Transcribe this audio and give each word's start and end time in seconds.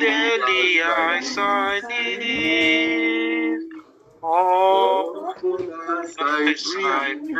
Daily 0.00 0.82
I 0.82 1.20
thee. 1.88 3.58
Oh, 4.22 5.34
as 6.02 6.16
I 6.20 6.56
breathe, 6.64 7.35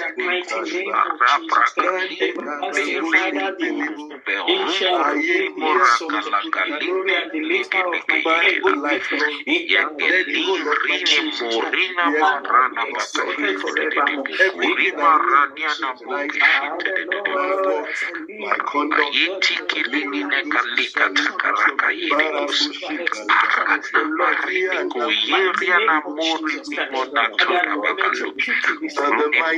My 18.40 18.58
conduct. 18.68 19.14
Yeti 19.16 19.56
kilini 19.70 20.24
ne 20.26 20.44
katika 21.10 21.52
raha 21.52 21.94
ili 21.94 22.16
kuyiringuyiria 24.90 25.80
na 25.80 26.02
muni 26.02 26.62
monatona 26.92 27.78
bakalu 27.78 28.34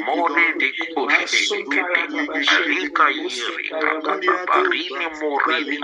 mone 0.06 0.42
ndikushirika 0.56 3.10
yiri 3.10 3.70
kakabarini 3.70 5.08
morini 5.22 5.78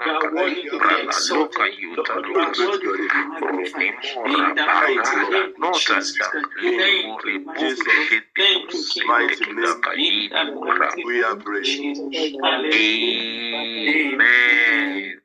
you 0.07 0.13
are 0.13 0.35
worthy 0.35 0.63
to 0.65 0.79
be 0.81 1.03
exalted. 1.05 1.73
Lord, 1.97 2.27
you 2.27 2.39
are 2.39 2.55
worthy 2.59 2.87
to 2.87 3.09
be 3.09 3.25
magnified. 3.29 3.95
In 4.27 4.55
the 4.55 4.67
mighty 4.67 5.31
name 5.31 5.65
of 5.65 5.75
Jesus, 5.75 6.19
thank 6.19 7.25
you, 7.25 7.45
mighty 7.45 7.75
God. 7.85 8.23
Thank 8.37 8.73
you, 8.75 8.85
King 8.93 9.03
of 9.05 9.09
Mighty 9.09 9.37
Kings. 9.45 9.59
In 9.97 10.31
the 10.31 10.45
mighty 10.61 11.05
We 11.05 11.23
are 11.23 11.33
of 11.33 11.45
praying. 11.45 11.65
Jesus. 11.65 12.33
Hallelujah. 12.43 14.13
Amen. 14.15 15.21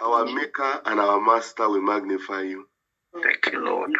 Our 0.00 0.26
Maker 0.26 0.80
and 0.86 1.00
our 1.00 1.20
Master, 1.20 1.68
we 1.68 1.80
magnify 1.80 2.42
you. 2.42 2.68
Thank 3.22 3.52
you, 3.52 3.64
Lord. 3.64 3.90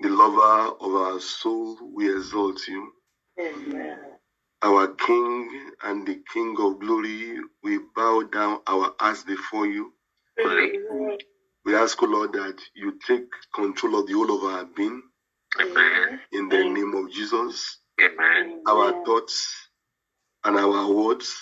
The 0.00 0.08
lover 0.10 0.76
of 0.80 0.94
our 0.94 1.20
soul, 1.20 1.78
we 1.94 2.10
exalt 2.14 2.60
you. 2.68 2.92
Amen. 3.40 3.98
Our 4.62 4.88
King 4.94 5.70
and 5.84 6.06
the 6.06 6.22
King 6.32 6.56
of 6.60 6.80
glory, 6.80 7.38
we 7.62 7.78
bow 7.96 8.22
down 8.32 8.60
our 8.66 8.94
hearts 9.00 9.24
before 9.24 9.66
you. 9.66 9.92
Amen. 10.40 11.18
We 11.64 11.74
ask, 11.76 12.02
O 12.02 12.06
Lord, 12.06 12.32
that 12.34 12.58
you 12.74 12.98
take 13.06 13.26
control 13.54 14.00
of 14.00 14.06
the 14.06 14.14
whole 14.14 14.36
of 14.36 14.44
our 14.44 14.64
being 14.76 15.02
Amen. 15.60 16.20
in 16.32 16.48
the 16.48 16.58
name 16.64 16.94
of 16.94 17.12
Jesus. 17.12 17.78
Amen. 18.00 18.62
Our 18.68 19.04
thoughts 19.04 19.68
and 20.44 20.56
our 20.58 20.90
words, 20.92 21.34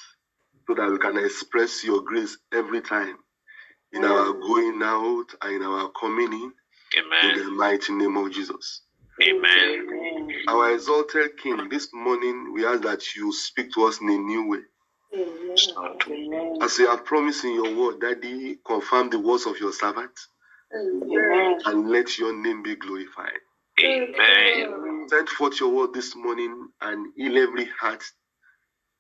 so 0.69 0.75
that 0.75 0.91
we 0.91 0.99
can 0.99 1.19
express 1.19 1.85
your 1.85 2.03
grace 2.03 2.39
every 2.53 2.81
time 2.83 3.17
in 3.93 4.05
our 4.05 4.33
going 4.35 4.81
out 4.83 5.27
and 5.43 5.57
in 5.57 5.63
our 5.63 5.91
coming 6.01 6.33
in, 6.33 6.53
in 6.95 7.39
the 7.45 7.51
mighty 7.51 7.93
name 7.93 8.17
of 8.17 8.33
Jesus. 8.33 8.83
Amen. 9.23 10.29
Our 10.49 10.75
exalted 10.75 11.37
King, 11.43 11.69
this 11.69 11.89
morning 11.93 12.53
we 12.55 12.67
ask 12.67 12.83
that 12.83 13.15
you 13.15 13.33
speak 13.33 13.73
to 13.75 13.85
us 13.85 14.01
in 14.01 14.09
a 14.09 14.19
new 14.19 14.49
way. 14.49 14.59
As 16.63 16.79
you 16.79 16.89
have 16.89 17.05
promised 17.05 17.45
in 17.45 17.55
your 17.55 17.75
word, 17.77 18.01
Daddy, 18.01 18.59
confirm 18.67 19.11
the 19.11 19.19
words 19.21 19.47
of 19.47 19.59
your 19.61 19.73
servant 19.73 20.11
and 20.73 21.91
let 21.91 22.19
your 22.19 22.33
name 22.35 22.63
be 22.63 22.77
glorified. 22.77 23.39
Amen. 23.83 25.07
Send 25.09 25.29
forth 25.29 25.61
your 25.61 25.71
word 25.71 25.93
this 25.93 26.17
morning 26.17 26.69
and 26.81 27.07
heal 27.17 27.39
every 27.39 27.67
heart 27.81 28.03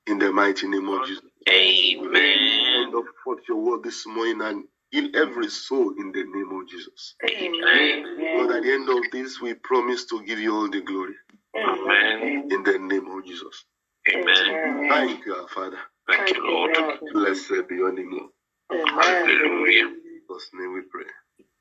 in 0.06 0.18
the 0.18 0.32
mighty 0.32 0.68
name 0.68 0.88
of 0.88 1.06
Jesus. 1.06 1.24
Amen. 1.48 2.92
Send 2.92 3.04
forth 3.24 3.40
your 3.48 3.58
word 3.58 3.82
this 3.82 4.06
morning 4.06 4.42
and 4.42 4.64
heal 4.92 5.10
every 5.16 5.50
soul 5.50 5.94
in 5.98 6.12
the 6.12 6.24
name 6.24 6.52
of 6.52 6.68
Jesus. 6.68 7.16
Amen. 7.28 8.38
Lord, 8.38 8.52
at 8.56 8.64
the 8.64 8.72
end 8.72 8.90
of 8.90 9.10
this, 9.12 9.40
we 9.42 9.54
promise 9.54 10.06
to 10.06 10.22
give 10.24 10.40
you 10.40 10.54
all 10.54 10.70
the 10.70 10.82
glory 10.82 11.14
Amen. 11.56 12.48
in 12.52 12.64
the 12.64 12.78
name 12.80 13.08
of 13.10 13.26
Jesus. 13.26 13.64
Amen. 14.10 14.88
Thank 14.90 15.26
you, 15.26 15.34
our 15.36 15.48
Father. 15.48 15.78
Thank 16.10 16.36
you, 16.36 16.46
Lord. 16.46 16.76
Blessed 17.14 17.68
be 17.68 17.76
your 17.76 17.92
name. 17.92 18.30
Hallelujah. 18.70 19.86
In 19.86 20.02
Jesus' 20.04 20.50
name 20.54 20.74
we 20.74 20.82
pray. 20.92 21.06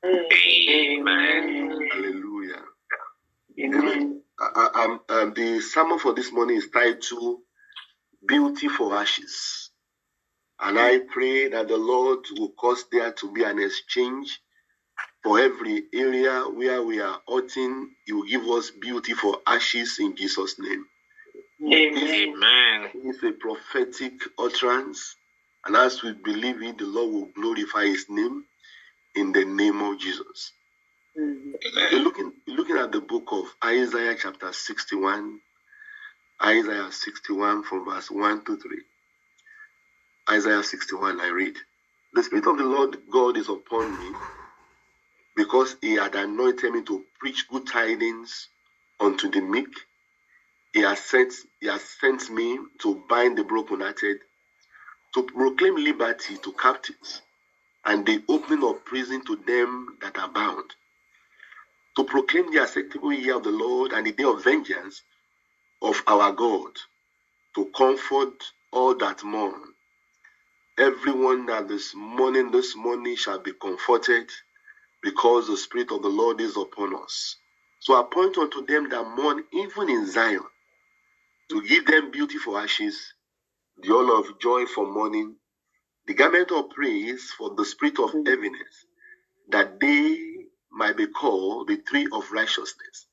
Amen. 0.04 1.88
Hallelujah. 1.92 2.62
Amen. 3.60 4.22
I, 4.40 4.44
I, 4.54 4.64
uh, 4.64 4.70
uh, 4.74 4.84
um, 4.84 5.00
um, 5.10 5.34
the 5.34 5.60
sermon 5.60 5.98
for 6.00 6.14
this 6.14 6.32
morning 6.32 6.56
is 6.58 6.68
titled 6.70 7.40
Beauty 8.26 8.68
for 8.68 8.94
Ashes. 8.96 9.71
And 10.62 10.78
I 10.78 11.00
pray 11.12 11.48
that 11.50 11.68
the 11.68 11.78
Lord 11.78 12.20
will 12.38 12.52
cause 12.60 12.86
there 12.92 13.12
to 13.14 13.32
be 13.32 13.44
an 13.44 13.60
exchange 13.60 14.40
for 15.24 15.40
every 15.40 15.84
area 15.94 16.42
where 16.44 16.82
we 16.82 17.00
are 17.00 17.20
hurting. 17.28 17.90
He 18.06 18.12
will 18.14 18.24
give 18.24 18.46
us 18.48 18.70
beauty 18.72 19.14
for 19.14 19.38
ashes 19.46 19.98
in 20.00 20.16
Jesus' 20.16 20.56
name. 20.58 20.86
Amen. 21.72 22.90
It's 22.94 23.22
a 23.24 23.32
prophetic 23.32 24.14
utterance. 24.38 25.16
And 25.66 25.76
as 25.76 26.02
we 26.02 26.12
believe 26.14 26.62
it, 26.62 26.78
the 26.78 26.86
Lord 26.86 27.12
will 27.12 27.30
glorify 27.34 27.86
his 27.86 28.06
name 28.10 28.44
in 29.16 29.32
the 29.32 29.44
name 29.44 29.82
of 29.82 29.98
Jesus. 30.00 30.52
You're 31.90 32.00
looking, 32.02 32.32
looking 32.48 32.78
at 32.78 32.92
the 32.92 33.00
book 33.00 33.24
of 33.32 33.46
Isaiah 33.64 34.16
chapter 34.20 34.52
61, 34.52 35.40
Isaiah 36.44 36.92
61 36.92 37.64
from 37.64 37.86
verse 37.86 38.10
1 38.10 38.44
to 38.46 38.56
3. 38.58 38.78
Isaiah 40.30 40.62
61, 40.62 41.20
I 41.20 41.28
read, 41.28 41.56
The 42.14 42.22
Spirit 42.22 42.46
of 42.46 42.58
the 42.58 42.64
Lord 42.64 42.98
God 43.10 43.36
is 43.36 43.48
upon 43.50 43.98
me 43.98 44.14
because 45.36 45.76
he 45.82 45.94
had 45.94 46.14
anointed 46.16 46.72
me 46.72 46.82
to 46.84 47.04
preach 47.20 47.48
good 47.48 47.66
tidings 47.66 48.48
unto 49.00 49.30
the 49.30 49.40
meek. 49.40 49.68
He 50.74 50.80
has 50.82 51.00
sent, 51.00 51.34
he 51.60 51.68
has 51.68 51.82
sent 52.00 52.30
me 52.30 52.58
to 52.80 53.04
bind 53.08 53.38
the 53.38 53.44
brokenhearted, 53.44 54.18
to 55.14 55.22
proclaim 55.24 55.76
liberty 55.76 56.36
to 56.38 56.52
captives, 56.52 57.22
and 57.86 58.06
the 58.06 58.22
opening 58.28 58.64
of 58.64 58.84
prison 58.84 59.24
to 59.26 59.36
them 59.36 59.98
that 60.02 60.18
are 60.18 60.28
bound, 60.28 60.74
to 61.96 62.04
proclaim 62.04 62.52
the 62.52 62.62
acceptable 62.62 63.12
year 63.12 63.36
of 63.36 63.44
the 63.44 63.50
Lord 63.52 63.92
and 63.92 64.06
the 64.06 64.12
day 64.12 64.24
of 64.24 64.44
vengeance 64.44 65.02
of 65.82 66.02
our 66.06 66.32
God, 66.32 66.72
to 67.56 67.66
comfort 67.76 68.44
all 68.72 68.94
that 68.96 69.24
mourn. 69.24 69.71
Everyone 70.78 71.46
that 71.46 71.68
this 71.68 71.94
morning, 71.94 72.50
this 72.50 72.76
morning 72.76 73.16
shall 73.16 73.38
be 73.38 73.52
comforted 73.52 74.28
because 75.02 75.48
the 75.48 75.56
Spirit 75.56 75.92
of 75.92 76.02
the 76.02 76.08
Lord 76.08 76.40
is 76.40 76.56
upon 76.56 76.94
us. 76.96 77.36
So 77.80 77.98
appoint 78.00 78.38
unto 78.38 78.66
them 78.66 78.88
that 78.90 79.04
mourn 79.16 79.44
even 79.52 79.90
in 79.90 80.06
Zion, 80.06 80.44
to 81.50 81.62
give 81.62 81.86
them 81.86 82.10
beauty 82.12 82.38
for 82.38 82.60
ashes, 82.60 83.14
the 83.82 83.92
oil 83.94 84.18
of 84.20 84.40
joy 84.40 84.66
for 84.66 84.86
mourning, 84.92 85.36
the 86.06 86.14
garment 86.14 86.52
of 86.52 86.70
praise 86.70 87.30
for 87.38 87.54
the 87.56 87.64
spirit 87.64 87.98
of 88.00 88.12
heaviness, 88.12 88.86
that 89.50 89.80
they 89.80 90.18
might 90.72 90.96
be 90.96 91.08
called 91.08 91.68
the 91.68 91.78
tree 91.78 92.08
of 92.12 92.30
righteousness, 92.32 93.06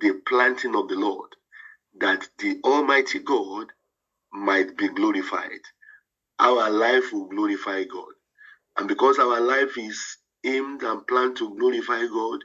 the 0.00 0.14
planting 0.26 0.76
of 0.76 0.88
the 0.88 0.96
Lord, 0.96 1.30
that 2.00 2.28
the 2.38 2.60
Almighty 2.64 3.20
God 3.20 3.68
might 4.32 4.76
be 4.76 4.88
glorified. 4.88 5.60
Our 6.40 6.70
life 6.70 7.12
will 7.12 7.28
glorify 7.28 7.84
God. 7.84 8.12
And 8.78 8.88
because 8.88 9.18
our 9.18 9.40
life 9.40 9.78
is 9.78 10.18
aimed 10.44 10.82
and 10.82 11.06
planned 11.06 11.36
to 11.38 11.56
glorify 11.58 12.06
God, 12.08 12.40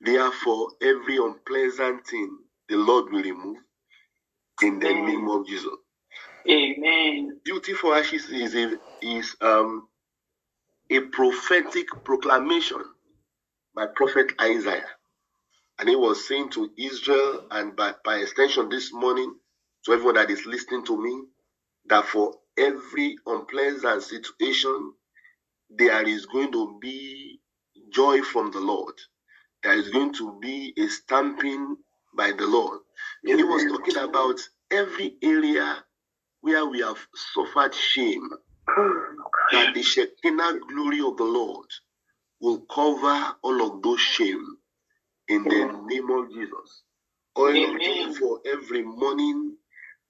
therefore 0.00 0.70
every 0.82 1.18
unpleasant 1.18 2.06
thing 2.06 2.38
the 2.68 2.76
Lord 2.76 3.12
will 3.12 3.22
remove 3.22 3.58
in 4.62 4.80
the 4.80 4.92
Amen. 4.92 5.04
name 5.06 5.28
of 5.30 5.46
Jesus. 5.46 5.72
Amen. 6.50 7.40
Beauty 7.44 7.74
for 7.74 7.96
ashes 7.96 8.28
is 8.30 8.54
a, 8.56 8.78
is 9.02 9.36
um 9.42 9.88
a 10.90 11.00
prophetic 11.00 11.86
proclamation 12.04 12.82
by 13.74 13.86
prophet 13.96 14.32
Isaiah. 14.40 14.86
And 15.80 15.88
he 15.88 15.96
was 15.96 16.28
saying 16.28 16.50
to 16.52 16.70
Israel 16.78 17.46
and 17.50 17.76
by, 17.76 17.94
by 18.04 18.16
extension 18.18 18.68
this 18.70 18.92
morning 18.92 19.34
to 19.86 19.92
everyone 19.92 20.16
that 20.16 20.30
is 20.30 20.46
listening 20.46 20.84
to 20.86 21.02
me 21.02 21.24
that 21.86 22.06
for 22.06 22.34
every 22.58 23.16
unpleasant 23.26 24.02
situation 24.02 24.92
there 25.70 26.06
is 26.08 26.26
going 26.26 26.52
to 26.52 26.78
be 26.80 27.40
joy 27.90 28.22
from 28.22 28.50
the 28.52 28.60
Lord. 28.60 28.94
There 29.62 29.74
is 29.74 29.90
going 29.90 30.12
to 30.14 30.38
be 30.40 30.74
a 30.78 30.88
stamping 30.88 31.76
by 32.16 32.32
the 32.32 32.46
Lord. 32.46 32.80
He 33.24 33.42
was 33.42 33.64
talking 33.64 33.96
about 33.98 34.40
every 34.70 35.16
area 35.22 35.84
where 36.42 36.66
we 36.66 36.80
have 36.80 36.98
suffered 37.14 37.74
shame, 37.74 38.30
that 39.52 39.74
the 39.74 39.82
Shekinah 39.82 40.60
glory 40.68 41.00
of 41.00 41.16
the 41.16 41.24
Lord 41.24 41.66
will 42.40 42.60
cover 42.72 43.36
all 43.42 43.62
of 43.76 43.82
those 43.82 44.00
shame 44.00 44.44
in 45.28 45.44
the 45.44 45.82
name 45.86 46.10
of 46.10 46.30
Jesus. 46.32 46.82
Oil 47.38 48.14
for 48.14 48.40
every 48.46 48.82
morning 48.82 49.56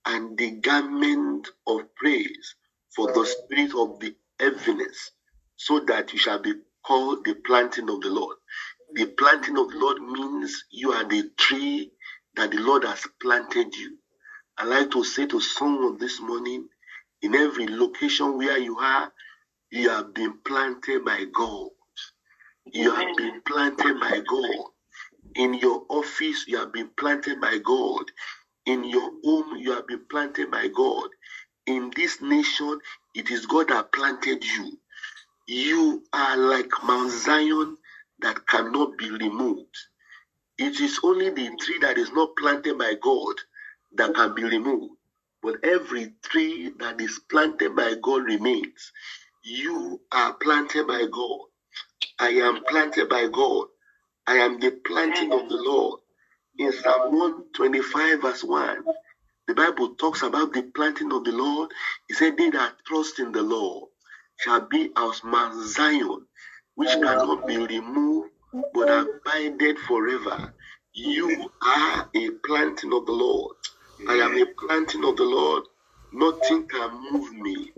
and 0.06 0.38
the 0.38 0.52
garment 0.52 1.48
of 1.66 1.82
praise 1.96 2.56
for 2.96 3.12
the 3.12 3.26
spirit 3.26 3.72
of 3.76 4.00
the 4.00 4.14
heaviness, 4.40 5.12
so 5.56 5.80
that 5.80 6.12
you 6.12 6.18
shall 6.18 6.40
be 6.40 6.54
called 6.84 7.24
the 7.24 7.34
planting 7.46 7.90
of 7.90 8.00
the 8.02 8.10
Lord. 8.10 8.36
The 8.94 9.06
planting 9.06 9.58
of 9.58 9.70
the 9.70 9.78
Lord 9.78 10.02
means 10.02 10.64
you 10.70 10.92
are 10.92 11.08
the 11.08 11.30
tree 11.38 11.92
that 12.36 12.50
the 12.52 12.58
Lord 12.58 12.84
has 12.84 13.06
planted 13.22 13.76
you. 13.76 13.98
I 14.58 14.64
like 14.66 14.90
to 14.92 15.04
say 15.04 15.26
to 15.26 15.40
someone 15.40 15.98
this 15.98 16.20
morning, 16.20 16.68
in 17.22 17.34
every 17.34 17.66
location 17.68 18.38
where 18.38 18.58
you 18.58 18.78
are, 18.78 19.12
you 19.70 19.90
have 19.90 20.14
been 20.14 20.38
planted 20.46 21.04
by 21.04 21.24
God. 21.34 21.70
You 22.72 22.94
have 22.94 23.16
been 23.16 23.42
planted 23.46 24.00
by 24.00 24.20
God. 24.28 24.66
In 25.36 25.54
your 25.54 25.84
office, 25.90 26.46
you 26.48 26.58
have 26.58 26.72
been 26.72 26.90
planted 26.98 27.40
by 27.40 27.58
God. 27.58 28.04
In 28.66 28.84
your 28.84 29.10
home, 29.24 29.56
you 29.58 29.72
have 29.72 29.86
been 29.88 30.04
planted 30.10 30.50
by 30.50 30.68
God. 30.68 31.10
In 31.66 31.92
this 31.96 32.22
nation, 32.22 32.78
it 33.14 33.30
is 33.30 33.46
God 33.46 33.68
that 33.68 33.92
planted 33.92 34.44
you. 34.44 34.78
You 35.48 36.04
are 36.12 36.36
like 36.38 36.70
Mount 36.84 37.10
Zion 37.12 37.78
that 38.20 38.46
cannot 38.48 38.98
be 38.98 39.10
removed. 39.10 39.76
It 40.58 40.80
is 40.80 41.00
only 41.04 41.30
the 41.30 41.50
tree 41.60 41.78
that 41.80 41.98
is 41.98 42.12
not 42.12 42.36
planted 42.38 42.78
by 42.78 42.94
God 43.02 43.36
that 43.96 44.14
can 44.14 44.34
be 44.34 44.44
removed. 44.44 44.94
But 45.42 45.56
every 45.64 46.14
tree 46.24 46.72
that 46.78 47.00
is 47.00 47.20
planted 47.30 47.76
by 47.76 47.94
God 48.02 48.24
remains. 48.24 48.92
You 49.44 50.00
are 50.12 50.34
planted 50.34 50.86
by 50.88 51.06
God. 51.12 51.40
I 52.18 52.30
am 52.30 52.64
planted 52.64 53.08
by 53.10 53.28
God. 53.28 53.68
I 54.26 54.36
am 54.36 54.60
the 54.60 54.72
planting 54.72 55.32
of 55.32 55.48
the 55.48 55.56
Lord. 55.56 56.00
In 56.56 56.72
Psalm 56.72 57.12
125, 57.18 58.22
verse 58.22 58.44
1, 58.44 58.84
the 59.48 59.54
Bible 59.54 59.96
talks 59.96 60.22
about 60.22 60.52
the 60.52 60.62
planting 60.62 61.12
of 61.12 61.24
the 61.24 61.32
Lord. 61.32 61.72
It 62.08 62.16
said, 62.16 62.36
They 62.36 62.50
that 62.50 62.76
trust 62.86 63.18
in 63.18 63.32
the 63.32 63.42
Lord 63.42 63.90
shall 64.38 64.60
be 64.62 64.92
as 64.96 65.24
Mount 65.24 65.54
Zion, 65.68 66.26
which 66.76 66.90
cannot 66.90 67.46
be 67.48 67.56
removed, 67.58 68.30
but 68.72 68.88
abided 68.88 69.80
forever. 69.80 70.54
You 70.92 71.50
are 71.60 72.08
a 72.14 72.30
planting 72.46 72.92
of 72.92 73.06
the 73.06 73.12
Lord. 73.12 73.56
I 74.08 74.14
am 74.14 74.36
a 74.36 74.46
planting 74.66 75.04
of 75.04 75.16
the 75.16 75.24
Lord. 75.24 75.64
Nothing 76.12 76.68
can 76.68 77.12
move 77.12 77.32
me. 77.32 77.72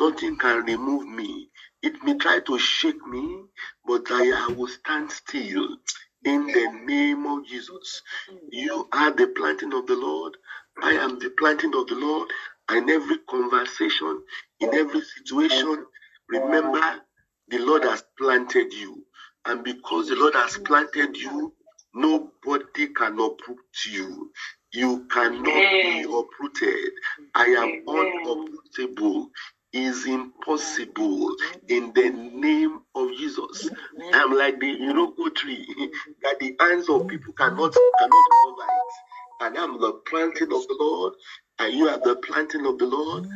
Nothing 0.00 0.36
can 0.38 0.64
remove 0.64 1.06
me. 1.08 1.48
It 1.82 2.02
may 2.04 2.18
try 2.18 2.40
to 2.40 2.58
shake 2.58 3.06
me, 3.06 3.44
but 3.86 4.10
I 4.10 4.48
will 4.52 4.68
stand 4.68 5.12
still 5.12 5.78
in 6.24 6.46
the 6.46 6.68
name 6.86 7.26
of 7.26 7.46
Jesus. 7.46 8.02
You 8.50 8.88
are 8.92 9.12
the 9.12 9.28
planting 9.28 9.72
of 9.74 9.86
the 9.86 9.96
Lord. 9.96 10.36
I 10.82 10.92
am 10.92 11.18
the 11.18 11.30
planting 11.38 11.74
of 11.74 11.86
the 11.88 11.96
Lord. 11.96 12.28
In 12.72 12.90
every 12.90 13.18
conversation, 13.28 14.22
in 14.60 14.74
every 14.74 15.02
situation, 15.02 15.86
remember 16.28 17.02
the 17.48 17.58
Lord 17.58 17.84
has 17.84 18.04
planted 18.18 18.72
you. 18.72 19.04
And 19.46 19.64
because 19.64 20.08
the 20.08 20.16
Lord 20.16 20.34
has 20.34 20.58
planted 20.58 21.16
you, 21.16 21.54
nobody 21.94 22.88
can 22.94 23.14
uproot 23.20 23.58
you. 23.90 24.30
You 24.72 25.06
cannot 25.10 25.44
be 25.44 26.02
uprooted. 26.04 26.92
I 27.34 27.46
am 27.46 27.84
unuprootable. 27.86 29.28
Is 29.72 30.06
impossible 30.06 31.36
in 31.68 31.92
the 31.94 32.10
name 32.10 32.80
of 32.96 33.10
Jesus. 33.18 33.70
I 34.14 34.18
am 34.18 34.32
like 34.36 34.60
the 34.60 34.66
Iroko 34.66 35.34
tree 35.34 35.64
that 36.22 36.40
the 36.40 36.56
hands 36.60 36.88
of 36.90 37.08
people 37.08 37.34
cannot 37.34 37.74
cannot 37.98 38.26
cover 38.42 38.68
it. 38.68 38.94
And 39.42 39.58
I'm 39.58 39.80
the 39.80 39.94
planting 40.08 40.52
of 40.52 40.66
the 40.68 40.76
Lord, 40.80 41.14
and 41.60 41.72
you 41.74 41.88
are 41.88 42.00
the 42.00 42.16
planting 42.16 42.66
of 42.66 42.78
the 42.78 42.86
Lord, 42.86 43.26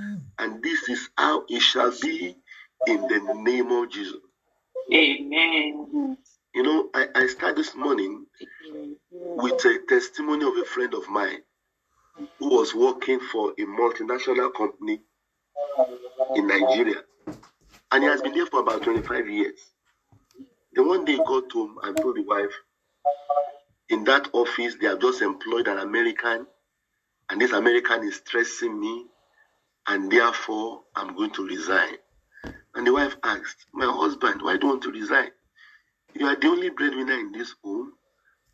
and 0.40 0.62
this 0.64 0.88
is 0.88 1.08
how 1.18 1.44
it 1.48 1.60
shall 1.62 1.92
be 2.02 2.36
in 2.88 3.02
the 3.08 3.20
name 3.44 3.70
of 3.72 3.90
Jesus. 3.92 4.16
Amen. 4.92 6.18
You 6.54 6.62
know, 6.64 6.90
I, 6.94 7.08
I 7.14 7.26
start 7.28 7.56
this 7.56 7.74
morning 7.76 8.26
with 9.12 9.64
a 9.66 9.78
testimony 9.88 10.46
of 10.46 10.56
a 10.56 10.64
friend 10.66 10.94
of 10.94 11.08
mine 11.08 11.40
who 12.38 12.50
was 12.50 12.74
working 12.74 13.20
for 13.20 13.52
a 13.52 13.62
multinational 13.62 14.52
company 14.54 15.00
in 16.34 16.46
Nigeria. 16.48 17.02
And 17.92 18.04
he 18.04 18.10
has 18.10 18.22
been 18.22 18.34
there 18.34 18.46
for 18.46 18.60
about 18.60 18.82
25 18.82 19.28
years. 19.28 19.54
Then 20.72 20.86
one 20.88 21.04
day 21.04 21.14
he 21.14 21.18
got 21.20 21.52
home 21.52 21.78
and 21.82 22.00
told 22.00 22.16
the 22.16 22.22
wife, 22.22 22.52
in 23.90 24.04
that 24.04 24.28
office, 24.32 24.76
they 24.80 24.86
have 24.88 25.00
just 25.00 25.22
employed 25.22 25.68
an 25.68 25.78
American, 25.78 26.46
and 27.30 27.40
this 27.40 27.52
American 27.52 28.04
is 28.04 28.16
stressing 28.16 28.78
me. 28.80 29.06
and 29.88 30.10
therefore 30.10 30.82
I'm 30.96 31.14
going 31.16 31.32
to 31.32 31.46
resign. 31.46 31.96
And 32.74 32.86
the 32.86 32.92
wife 32.92 33.16
asked, 33.24 33.66
My 33.74 33.86
husband, 33.86 34.42
why 34.42 34.56
do 34.56 34.66
you 34.66 34.72
want 34.72 34.82
to 34.84 34.92
resign? 34.92 35.30
You 36.14 36.26
are 36.26 36.36
the 36.36 36.48
only 36.48 36.70
breadwinner 36.70 37.18
in 37.18 37.32
this 37.32 37.54
home, 37.64 37.92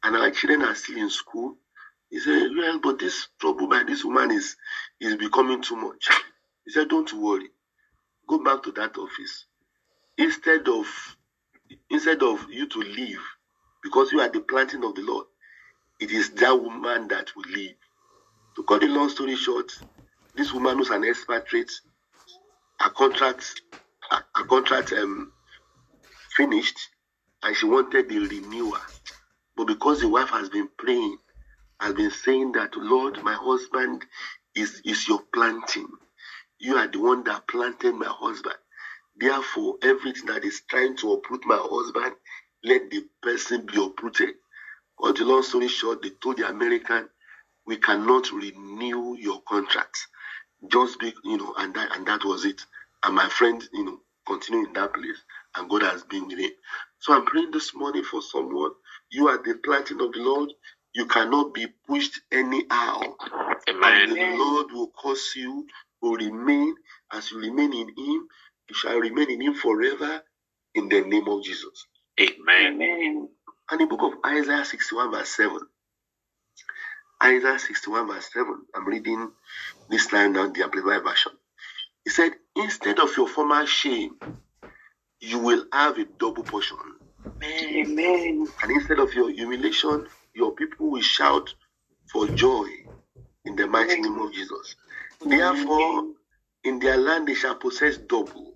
and 0.04 0.16
our 0.16 0.30
children 0.30 0.62
are 0.62 0.74
still 0.74 0.98
in 0.98 1.10
school. 1.10 1.56
He 2.10 2.20
said, 2.20 2.50
Well, 2.56 2.80
but 2.80 3.00
this 3.00 3.28
trouble 3.40 3.68
by 3.68 3.84
this 3.84 4.04
woman 4.04 4.32
is, 4.32 4.56
is 5.00 5.16
becoming 5.16 5.62
too 5.62 5.76
much. 5.76 6.08
He 6.68 6.72
said, 6.72 6.90
Don't 6.90 7.10
worry. 7.14 7.48
Go 8.28 8.36
back 8.44 8.62
to 8.64 8.72
that 8.72 8.98
office. 8.98 9.46
Instead 10.18 10.68
of 10.68 11.16
instead 11.88 12.22
of 12.22 12.44
you 12.50 12.66
to 12.66 12.78
leave, 12.80 13.22
because 13.82 14.12
you 14.12 14.20
are 14.20 14.28
the 14.28 14.40
planting 14.40 14.84
of 14.84 14.94
the 14.94 15.00
Lord, 15.00 15.24
it 15.98 16.10
is 16.12 16.28
that 16.30 16.60
woman 16.60 17.08
that 17.08 17.34
will 17.34 17.50
leave. 17.50 17.74
To 18.56 18.62
cut 18.64 18.82
the 18.82 18.88
long 18.88 19.08
story 19.08 19.34
short, 19.34 19.72
this 20.34 20.52
woman 20.52 20.76
who's 20.76 20.90
an 20.90 21.04
expatriate, 21.04 21.72
her 22.80 22.90
contract, 22.90 23.62
her, 24.10 24.20
her 24.36 24.44
contract 24.44 24.92
um, 24.92 25.32
finished, 26.36 26.90
and 27.42 27.56
she 27.56 27.64
wanted 27.64 28.10
the 28.10 28.18
renewal. 28.18 28.76
But 29.56 29.68
because 29.68 30.00
the 30.00 30.08
wife 30.08 30.30
has 30.30 30.50
been 30.50 30.68
praying, 30.76 31.16
has 31.80 31.94
been 31.94 32.10
saying 32.10 32.52
that, 32.52 32.76
Lord, 32.76 33.22
my 33.22 33.34
husband 33.34 34.04
is, 34.54 34.82
is 34.84 35.08
your 35.08 35.20
planting. 35.32 35.88
You 36.60 36.76
are 36.76 36.88
the 36.88 37.00
one 37.00 37.24
that 37.24 37.48
planted 37.48 37.94
my 37.94 38.08
husband. 38.08 38.56
Therefore, 39.16 39.76
everything 39.82 40.26
that 40.26 40.44
is 40.44 40.62
trying 40.68 40.96
to 40.98 41.14
uproot 41.14 41.44
my 41.46 41.58
husband, 41.60 42.14
let 42.64 42.90
the 42.90 43.06
person 43.22 43.66
be 43.66 43.82
uprooted. 43.82 44.34
Cut 45.02 45.16
the 45.16 45.24
long 45.24 45.42
story 45.42 45.68
short, 45.68 46.02
they 46.02 46.10
told 46.22 46.38
the 46.38 46.48
American, 46.48 47.08
we 47.66 47.76
cannot 47.78 48.32
renew 48.32 49.16
your 49.18 49.42
contract. 49.48 49.98
Just 50.68 51.00
be, 51.00 51.14
you 51.24 51.38
know, 51.38 51.54
and 51.58 51.74
that 51.74 51.96
and 51.96 52.06
that 52.06 52.24
was 52.24 52.44
it. 52.44 52.60
And 53.04 53.14
my 53.16 53.28
friend, 53.28 53.62
you 53.72 53.84
know, 53.84 54.00
continue 54.26 54.66
in 54.66 54.72
that 54.74 54.94
place, 54.94 55.18
and 55.56 55.70
God 55.70 55.82
has 55.82 56.04
been 56.04 56.28
with 56.28 56.38
him. 56.38 56.50
So 57.00 57.14
I'm 57.14 57.26
praying 57.26 57.52
this 57.52 57.74
morning 57.74 58.04
for 58.04 58.22
someone. 58.22 58.72
You 59.10 59.28
are 59.28 59.38
the 59.42 59.54
planting 59.64 60.00
of 60.00 60.12
the 60.12 60.20
Lord. 60.20 60.50
You 60.94 61.06
cannot 61.06 61.54
be 61.54 61.68
pushed 61.88 62.20
anyhow. 62.32 63.00
Amen. 63.68 63.84
And 64.10 64.10
the 64.10 64.38
Lord 64.38 64.72
will 64.72 64.88
cause 64.88 65.32
you 65.36 65.66
to 66.02 66.16
remain 66.16 66.74
as 67.12 67.32
you 67.32 67.40
remain 67.40 67.72
in 67.74 67.88
Him. 67.88 68.28
You 68.68 68.74
shall 68.74 68.98
remain 68.98 69.30
in 69.30 69.42
Him 69.42 69.54
forever 69.54 70.22
in 70.74 70.88
the 70.88 71.02
name 71.02 71.28
of 71.28 71.44
Jesus. 71.44 71.86
Amen. 72.20 72.74
Amen. 72.74 73.28
And 73.70 73.80
the 73.80 73.86
book 73.86 74.02
of 74.02 74.14
Isaiah 74.26 74.64
61, 74.64 75.12
verse 75.12 75.30
7. 75.30 75.58
Isaiah 77.24 77.58
61, 77.58 78.08
verse 78.08 78.30
7. 78.32 78.54
I'm 78.74 78.86
reading 78.88 79.30
this 79.88 80.12
line 80.12 80.34
now, 80.34 80.48
the 80.50 80.64
Amplified 80.64 81.04
Version. 81.04 81.32
He 82.04 82.10
said, 82.10 82.32
Instead 82.56 83.00
of 83.00 83.16
your 83.16 83.28
former 83.28 83.66
shame, 83.66 84.12
you 85.20 85.38
will 85.40 85.64
have 85.72 85.98
a 85.98 86.06
double 86.18 86.44
portion. 86.44 86.78
Amen. 87.44 88.48
And 88.62 88.72
instead 88.72 89.00
of 89.00 89.14
your 89.14 89.30
humiliation, 89.30 90.06
your 90.34 90.54
people 90.54 90.90
will 90.90 91.02
shout 91.02 91.50
for 92.12 92.28
joy 92.28 92.66
in 93.46 93.56
the 93.56 93.66
mighty 93.68 94.00
name 94.00 94.18
of 94.20 94.32
Jesus. 94.32 94.76
Therefore, 95.24 96.14
in 96.64 96.78
their 96.78 96.96
land 96.96 97.28
they 97.28 97.34
shall 97.34 97.56
possess 97.56 97.96
double. 97.98 98.54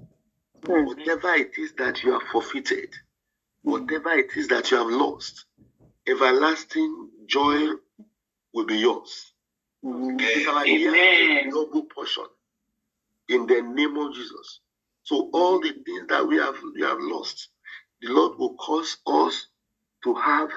Hmm. 0.65 0.85
Whatever 0.85 1.35
it 1.35 1.53
is 1.59 1.73
that 1.75 2.03
you 2.03 2.13
have 2.13 2.23
forfeited, 2.31 2.95
whatever 3.63 4.13
it 4.13 4.31
is 4.37 4.49
that 4.49 4.71
you 4.71 4.77
have 4.77 4.89
lost, 4.89 5.45
everlasting 6.07 7.11
joy 7.27 7.69
will 8.53 8.67
be 8.67 8.77
yours. 8.77 9.33
It's 9.85 10.49
our 10.49 10.67
year 10.67 10.91
Amen. 10.95 11.51
double 11.51 11.85
portion 11.85 12.25
in 13.29 13.47
the 13.47 13.63
name 13.63 13.97
of 13.97 14.15
Jesus. 14.15 14.61
So 15.03 15.31
all 15.33 15.61
the 15.61 15.73
things 15.73 16.07
that 16.09 16.27
we 16.27 16.37
have 16.37 16.57
we 16.75 16.83
have 16.83 16.99
lost, 17.01 17.49
the 18.01 18.09
Lord 18.09 18.39
will 18.39 18.55
cause 18.55 18.99
us 19.07 19.49
to 20.05 20.15
have 20.15 20.51